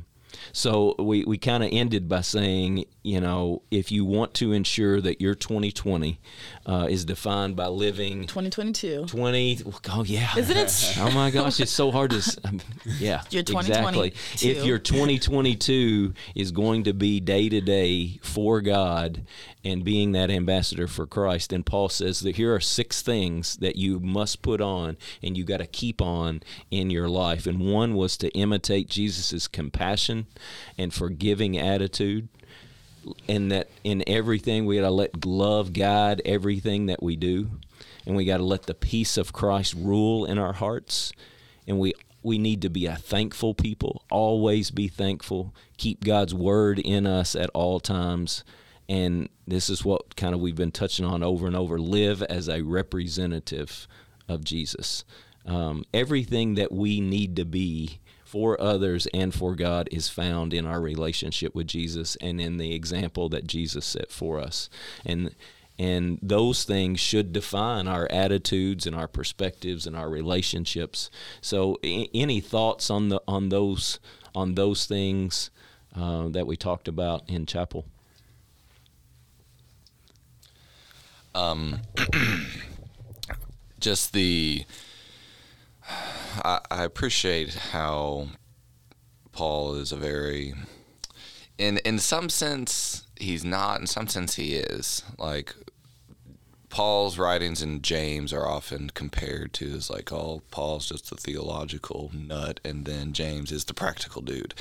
[0.52, 5.00] so we, we kind of ended by saying, you know, if you want to ensure
[5.00, 6.18] that your 2020
[6.66, 10.98] uh, is defined by living 2022, 20, oh yeah, isn't it?
[11.00, 12.60] oh my gosh, it's so hard to, um,
[12.98, 14.08] yeah, your 2020.
[14.08, 14.50] Exactly.
[14.50, 19.22] If your 2022 is going to be day to day for God
[19.62, 23.76] and being that ambassador for Christ, then Paul says that here are six things that
[23.76, 26.42] you must put on and you got to keep on
[26.72, 27.46] in your life.
[27.46, 30.26] And one was to imitate Jesus's compassion
[30.76, 32.28] and forgiving attitude
[33.28, 37.50] and that in everything we got to let love guide everything that we do.
[38.06, 41.12] And we got to let the peace of Christ rule in our hearts.
[41.66, 45.54] And we we need to be a thankful people always be thankful.
[45.76, 48.42] Keep God's word in us at all times.
[48.88, 52.48] And this is what kind of we've been touching on over and over live as
[52.48, 53.86] a representative
[54.28, 55.04] of Jesus.
[55.44, 60.66] Um, everything that we need to be for others and for God is found in
[60.66, 64.68] our relationship with Jesus and in the example that Jesus set for us.
[65.04, 65.34] And
[65.78, 71.10] and those things should define our attitudes and our perspectives and our relationships.
[71.40, 74.00] So, any thoughts on the on those
[74.34, 75.50] on those things
[75.94, 77.84] uh, that we talked about in chapel?
[81.34, 81.82] Um,
[83.80, 84.64] just the
[86.44, 88.28] I, I appreciate how
[89.32, 90.54] Paul is a very
[91.58, 95.54] in in some sense he's not in some sense he is like
[96.68, 102.10] Paul's writings in James are often compared to as like oh Paul's just a theological
[102.12, 104.54] nut and then James is the practical dude.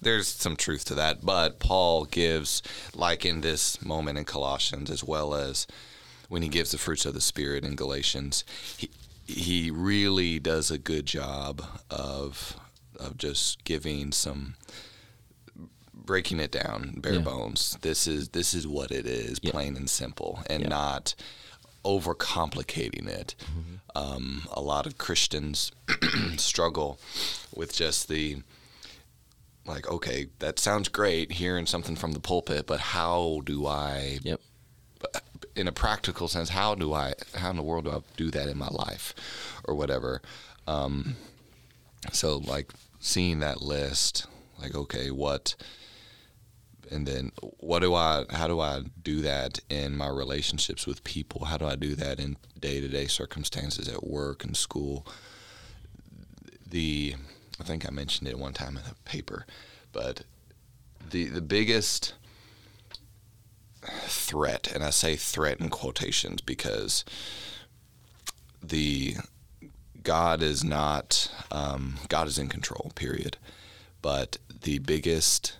[0.00, 2.62] There's some truth to that, but Paul gives
[2.94, 5.66] like in this moment in Colossians as well as
[6.28, 8.44] when he gives the fruits of the spirit in Galatians,
[8.76, 8.90] he
[9.28, 12.56] he really does a good job of
[12.98, 14.56] of just giving some
[15.94, 17.20] breaking it down bare Yeah.
[17.20, 17.76] bones.
[17.82, 19.50] This is this is what it is, Yeah.
[19.52, 20.68] plain and simple, and Yeah.
[20.70, 21.14] not
[21.84, 23.34] overcomplicating it.
[23.40, 23.74] Mm-hmm.
[23.94, 25.72] Um, a lot of Christians
[26.36, 26.98] struggle
[27.54, 28.42] with just the
[29.66, 34.40] like, okay, that sounds great hearing something from the pulpit, but how do I Yep.
[35.58, 38.48] In a practical sense, how do I, how in the world do I do that
[38.48, 39.14] in my life,
[39.64, 40.22] or whatever?
[40.66, 41.16] Um,
[42.12, 44.26] so like seeing that list,
[44.62, 45.56] like okay, what,
[46.90, 51.46] and then what do I, how do I do that in my relationships with people?
[51.46, 55.06] How do I do that in day to day circumstances at work and school?
[56.64, 57.16] The,
[57.60, 59.44] I think I mentioned it one time in a paper,
[59.92, 60.22] but
[61.10, 62.14] the the biggest
[63.82, 67.04] threat, and I say threat in quotations because
[68.62, 69.16] the
[70.02, 72.92] God is not um, God is in control.
[72.94, 73.36] Period.
[74.00, 75.58] But the biggest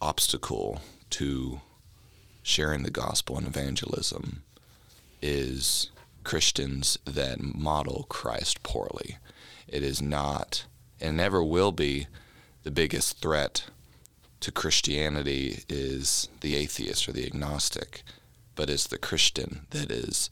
[0.00, 0.80] obstacle
[1.10, 1.60] to
[2.42, 4.44] sharing the gospel and evangelism
[5.20, 5.90] is
[6.24, 9.18] Christians that model Christ poorly.
[9.66, 10.64] It is not
[11.00, 12.06] and never will be
[12.62, 13.64] the biggest threat
[14.40, 18.02] to Christianity is the atheist or the agnostic,
[18.54, 20.30] but it's the Christian that is,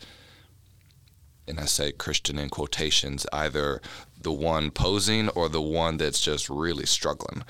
[1.49, 3.81] and I say Christian in quotations, either
[4.21, 7.45] the one posing or the one that's just really struggling.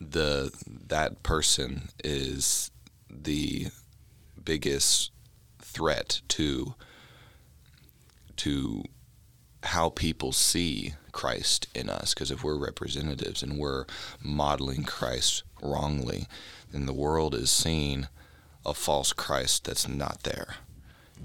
[0.00, 0.52] The
[0.88, 2.70] that person is
[3.10, 3.68] the
[4.42, 5.10] biggest
[5.60, 6.74] threat to
[8.36, 8.84] to
[9.64, 12.14] how people see Christ in us.
[12.14, 13.86] Because if we're representatives and we're
[14.22, 16.26] modeling Christ wrongly,
[16.70, 18.06] then the world is seeing
[18.64, 20.56] a false Christ that's not there.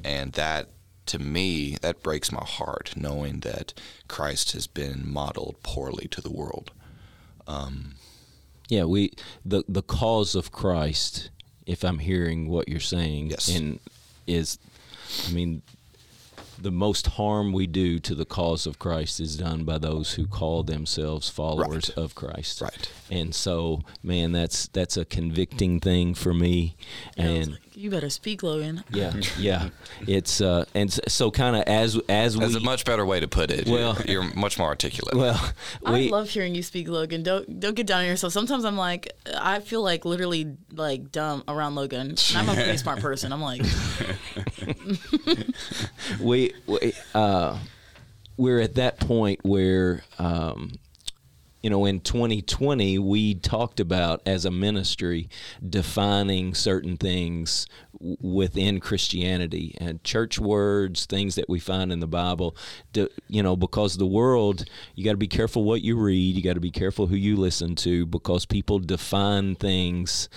[0.04, 0.70] And that,
[1.08, 3.74] to me, that breaks my heart knowing that
[4.08, 6.72] Christ has been modeled poorly to the world.
[7.46, 7.96] Um,
[8.70, 9.12] yeah, we
[9.46, 11.30] the the cause of Christ,
[11.66, 13.50] if I'm hearing what you're saying, Yes.
[13.54, 13.80] and
[14.26, 14.58] is,
[15.28, 15.62] I mean,
[16.64, 20.26] the most harm we do to the cause of Christ is done by those who
[20.26, 22.04] call themselves followers Right.
[22.04, 22.62] of Christ.
[22.62, 22.90] Right.
[23.12, 26.76] And so, man, that's that's a convicting thing for me,
[27.18, 27.52] I and.
[27.52, 28.84] like, you better speak, Logan.
[28.92, 29.70] yeah, yeah,
[30.08, 33.28] it's uh, and so kind of as as we That's a much better way to
[33.28, 33.68] put it.
[33.68, 35.16] Well- you're, you're much more articulate.
[35.16, 35.52] well,
[35.86, 37.24] I we love hearing you speak, Logan.
[37.24, 38.32] Don't don't get down on yourself.
[38.34, 42.02] Sometimes I'm like, I feel like literally like dumb around Logan.
[42.12, 43.34] And I'm a pretty smart person.
[43.34, 43.62] I'm like,
[46.22, 46.53] we,
[47.14, 47.58] uh,
[48.38, 50.72] we're at that point where um,
[51.64, 55.30] you know in 2020 we talked about as a ministry
[55.68, 57.66] defining certain things
[58.00, 62.56] within Christianity and church words things that we find in the Bible.
[62.94, 66.44] To, you know because the world you got to be careful what you read you
[66.44, 70.28] got to be careful who you listen to because people define things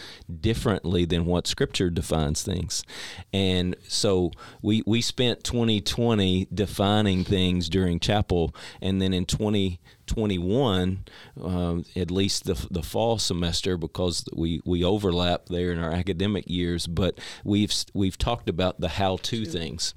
[0.41, 2.85] differently than what scripture defines things.
[3.33, 4.31] And so
[4.63, 11.05] we we spent 2020 defining things during chapel and then in 20 21,
[11.43, 16.49] um, at least the, the fall semester, because we, we overlap there in our academic
[16.49, 16.87] years.
[16.87, 19.95] But we've we've talked about the how-to things,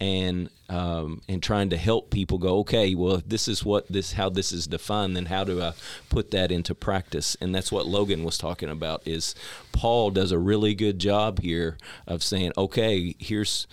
[0.00, 4.12] and um, and trying to help people go, okay, well, if this is what this
[4.12, 5.72] how this is defined, then how do I
[6.08, 7.36] put that into practice?
[7.40, 9.06] And that's what Logan was talking about.
[9.06, 9.34] Is
[9.72, 13.66] Paul does a really good job here of saying, okay, here's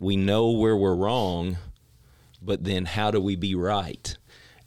[0.00, 1.58] we know where we're wrong,
[2.40, 4.16] but then how do we be right?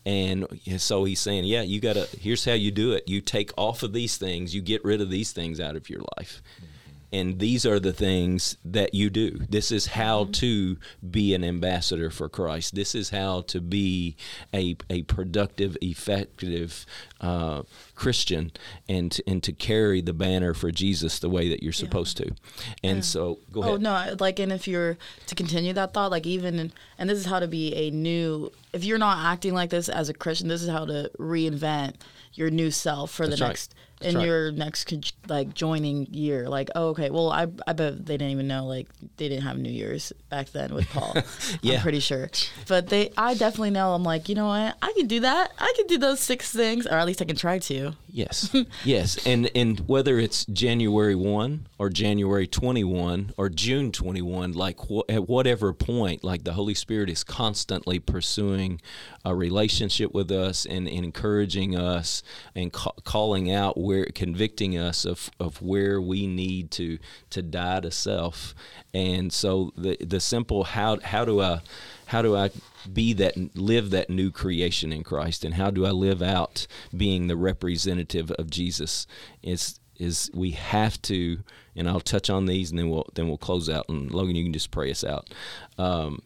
[0.06, 0.48] And
[0.78, 3.08] so he's saying, yeah, you got to, here's how you do it.
[3.08, 6.02] You take off of these things, you get rid of these things out of your
[6.18, 6.42] life.
[6.56, 6.66] Mm-hmm.
[7.14, 9.32] And these are the things that you do.
[9.50, 10.32] This is how mm-hmm.
[10.32, 10.78] to
[11.10, 12.74] be an ambassador for Christ.
[12.74, 14.16] This is how to be
[14.54, 16.86] a, a productive, effective
[17.20, 17.64] uh,
[18.02, 18.52] Christian
[18.90, 22.26] and to, and to carry the banner for Jesus the way that you're supposed yeah.
[22.26, 22.36] to.
[22.84, 23.04] And yeah.
[23.04, 23.74] so, go oh, ahead.
[23.74, 24.98] Oh no, like, and if you're
[25.28, 28.52] to continue that thought, like even, and this is how to be a new.
[28.74, 31.98] If you're not acting like this as a Christian, this is how to reinvent
[32.34, 34.10] your new self for That's the next right.
[34.10, 34.26] in right.
[34.26, 36.50] your next like joining year.
[36.50, 38.88] Like, oh, okay, well, I I bet they didn't even know like
[39.18, 41.16] they didn't have New Year's back then with Paul.
[41.62, 42.32] yeah, I'm pretty sure.
[42.68, 43.94] But they, I definitely know.
[43.94, 44.76] I'm like, you know what?
[44.82, 45.52] I can do that.
[45.60, 47.91] I can do those six things, or at least I can try to.
[48.14, 54.22] Yes, yes, and and whether it's January one or January twenty one or June twenty
[54.22, 58.82] one, like wh- at whatever point, like the Holy Spirit is constantly pursuing
[59.24, 62.22] a relationship with us and, and encouraging us
[62.56, 66.98] and ca- calling out where convicting us of, of where we need to
[67.30, 68.54] to die to self.
[68.94, 71.62] And so the the simple how how do I
[72.08, 72.50] how do I
[72.92, 75.44] be that live that new creation in Christ?
[75.44, 79.08] And how do I live out being the representative of Jesus?
[79.42, 81.40] Is is we have to
[81.76, 83.88] and I'll touch on these and then we'll then we'll close out.
[83.90, 85.34] And Logan you can just pray us out.
[85.78, 86.22] Um,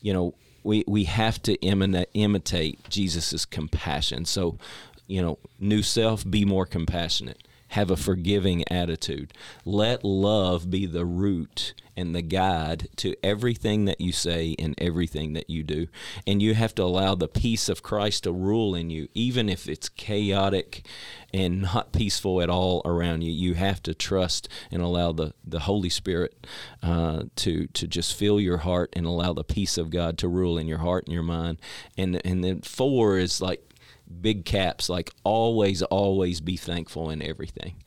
[0.00, 4.24] you know we we have to imitate, imitate Jesus's compassion.
[4.24, 4.58] So
[5.06, 9.32] you know new self be more compassionate have a forgiving attitude.
[9.64, 15.32] Let love be the root and the guide to everything that you say and everything
[15.32, 15.88] that you do.
[16.28, 19.68] And you have to allow the peace of Christ to rule in you, even if
[19.68, 20.86] it's chaotic
[21.34, 23.32] and not peaceful at all around you.
[23.32, 26.46] You have to trust and allow the, the Holy Spirit
[26.84, 30.56] uh, to to just fill your heart and allow the peace of God to rule
[30.56, 31.58] in your heart and your mind.
[31.96, 33.67] And and then four is like
[34.20, 37.82] big caps like always, always be thankful in everything.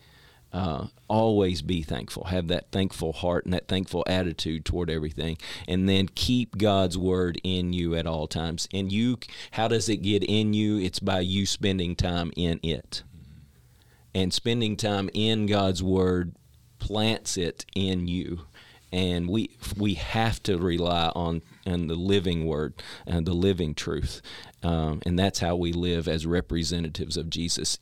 [0.54, 2.26] Uh, always be thankful.
[2.26, 7.40] Have that thankful heart and that thankful attitude toward everything, and then keep God's word
[7.42, 8.68] in you at all times.
[8.74, 9.18] And you,
[9.52, 10.78] how does it get in you?
[10.78, 13.04] It's by you spending time in it,
[14.14, 16.36] and spending time in God's word
[16.80, 18.42] plants it in you
[18.92, 22.74] and we we have to rely on on the living word
[23.06, 24.22] and the living truth,
[24.64, 27.80] um, and that's how we live as representatives of Jesus.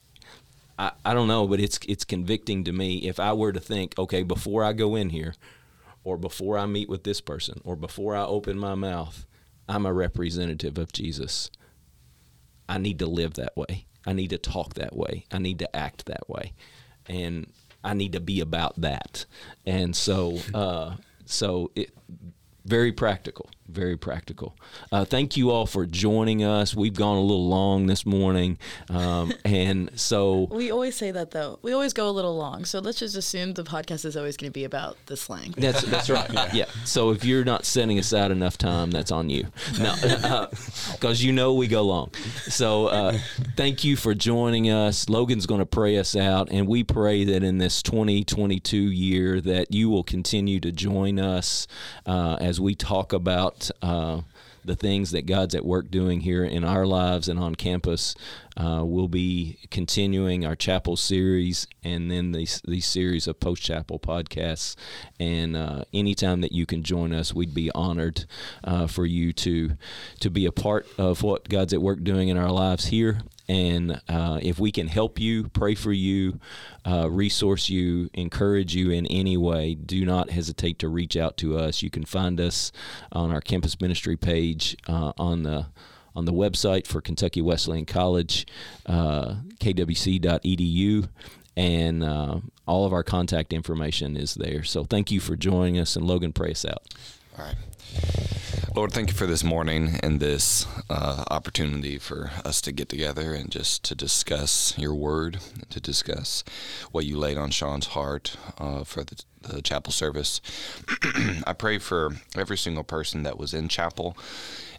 [0.77, 3.97] I, I don't know, but it's it's convicting to me if I were to think,
[3.97, 5.35] okay, before I go in here,
[6.03, 9.25] or before I meet with this person, or before I open my mouth,
[9.67, 11.51] I'm a representative of Jesus.
[12.67, 13.85] I need to live that way.
[14.05, 15.25] I need to talk that way.
[15.31, 16.53] I need to act that way,
[17.07, 17.47] and
[17.83, 19.25] I need to be about that.
[19.65, 21.91] And so, uh, so it,
[22.65, 24.55] very practical very practical.
[24.91, 26.75] Uh, thank you all for joining us.
[26.75, 28.57] We've gone a little long this morning,
[28.89, 31.59] um, and so we always say that though.
[31.61, 34.51] We always go a little long, so let's just assume the podcast is always going
[34.51, 35.53] to be about the slang.
[35.57, 36.29] That's that's right.
[36.33, 36.49] yeah.
[36.53, 36.65] yeah.
[36.85, 39.47] So if you're not setting out enough time, that's on you.
[39.79, 42.11] No, because uh, you know we go long.
[42.43, 43.17] So uh,
[43.55, 45.09] thank you for joining us.
[45.09, 49.73] Logan's going to pray us out, and we pray that in this 2022 year that
[49.73, 51.67] you will continue to join us
[52.05, 54.21] uh, as we talk about about uh,
[54.65, 58.13] the things that God's at work doing here in our lives and on campus.
[58.57, 63.99] Uh, we'll be continuing our chapel series and then these these series of post chapel
[63.99, 64.75] podcasts.
[65.19, 68.25] And uh, anytime that you can join us, we'd be honored
[68.63, 69.71] uh, for you to
[70.19, 73.99] to be a part of what God's at work doing in our lives here and
[74.07, 76.39] uh, if we can help you, pray for you,
[76.85, 81.57] uh, resource you, encourage you in any way, do not hesitate to reach out to
[81.57, 81.81] us.
[81.81, 82.71] You can find us
[83.11, 85.65] on our campus ministry page uh, on the
[86.15, 88.45] on the website for Kentucky Wesleyan College,
[88.85, 91.07] uh, kwc.edu,
[91.55, 94.63] and uh, all of our contact information is there.
[94.63, 96.83] So thank you for joining us, and Logan, pray us out.
[97.37, 97.55] All right.
[98.75, 103.33] Lord, thank you for this morning and this uh, opportunity for us to get together
[103.33, 106.43] and just to discuss your word, to discuss
[106.91, 110.39] what you laid on Shawn's heart uh, for the, the chapel service.
[111.45, 114.15] I pray for every single person that was in chapel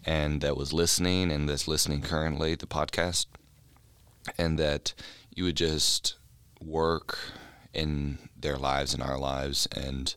[0.07, 3.27] and that was listening and that's listening currently, the podcast,
[4.39, 4.95] and that
[5.35, 6.17] you would just
[6.61, 7.19] work
[7.75, 10.15] in their lives and our lives and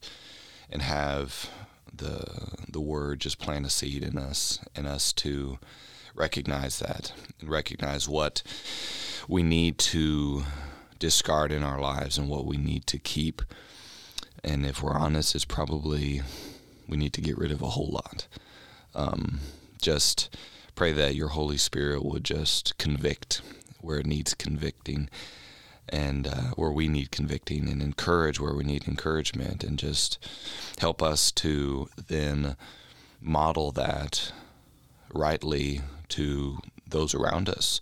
[0.70, 1.50] and have
[1.94, 2.26] the
[2.70, 5.60] the word just plant a seed in us and us to
[6.16, 8.44] recognize that and recognize what
[9.28, 10.44] we need to
[11.00, 13.42] discard in our lives and what we need to keep.
[14.44, 16.22] And if we're honest it's probably
[16.88, 18.28] we need to get rid of a whole lot.
[18.96, 19.40] Um,
[19.82, 20.36] just
[20.76, 23.42] pray that your holy spirit would just convict
[23.80, 25.10] where it needs convicting
[25.90, 30.18] and uh, where we need convicting and encourage where we need encouragement and just
[30.80, 32.56] help us to then
[33.22, 34.32] model that
[35.14, 36.58] rightly to
[36.88, 37.80] those around us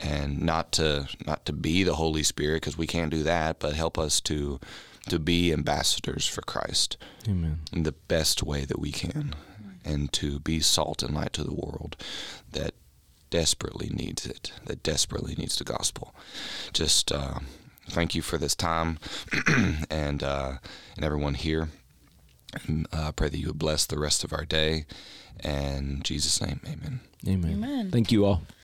[0.00, 3.74] and not to not to be the holy spirit because we can't do that but
[3.74, 4.60] help us to
[5.08, 7.60] to be ambassadors for Christ Amen.
[7.72, 9.34] in the best way that we can
[9.84, 11.96] and to be salt and light to the world
[12.52, 12.74] that
[13.30, 16.14] desperately needs it, that desperately needs the gospel.
[16.72, 17.38] Just uh,
[17.88, 18.98] thank you for this time
[19.90, 20.54] and uh,
[20.96, 21.68] and everyone here.
[22.66, 24.86] And, uh, pray that you would bless the rest of our day.
[25.40, 27.00] And in Jesus' name, amen.
[27.26, 27.52] Amen.
[27.52, 27.90] Amen.
[27.90, 28.42] Thank you all.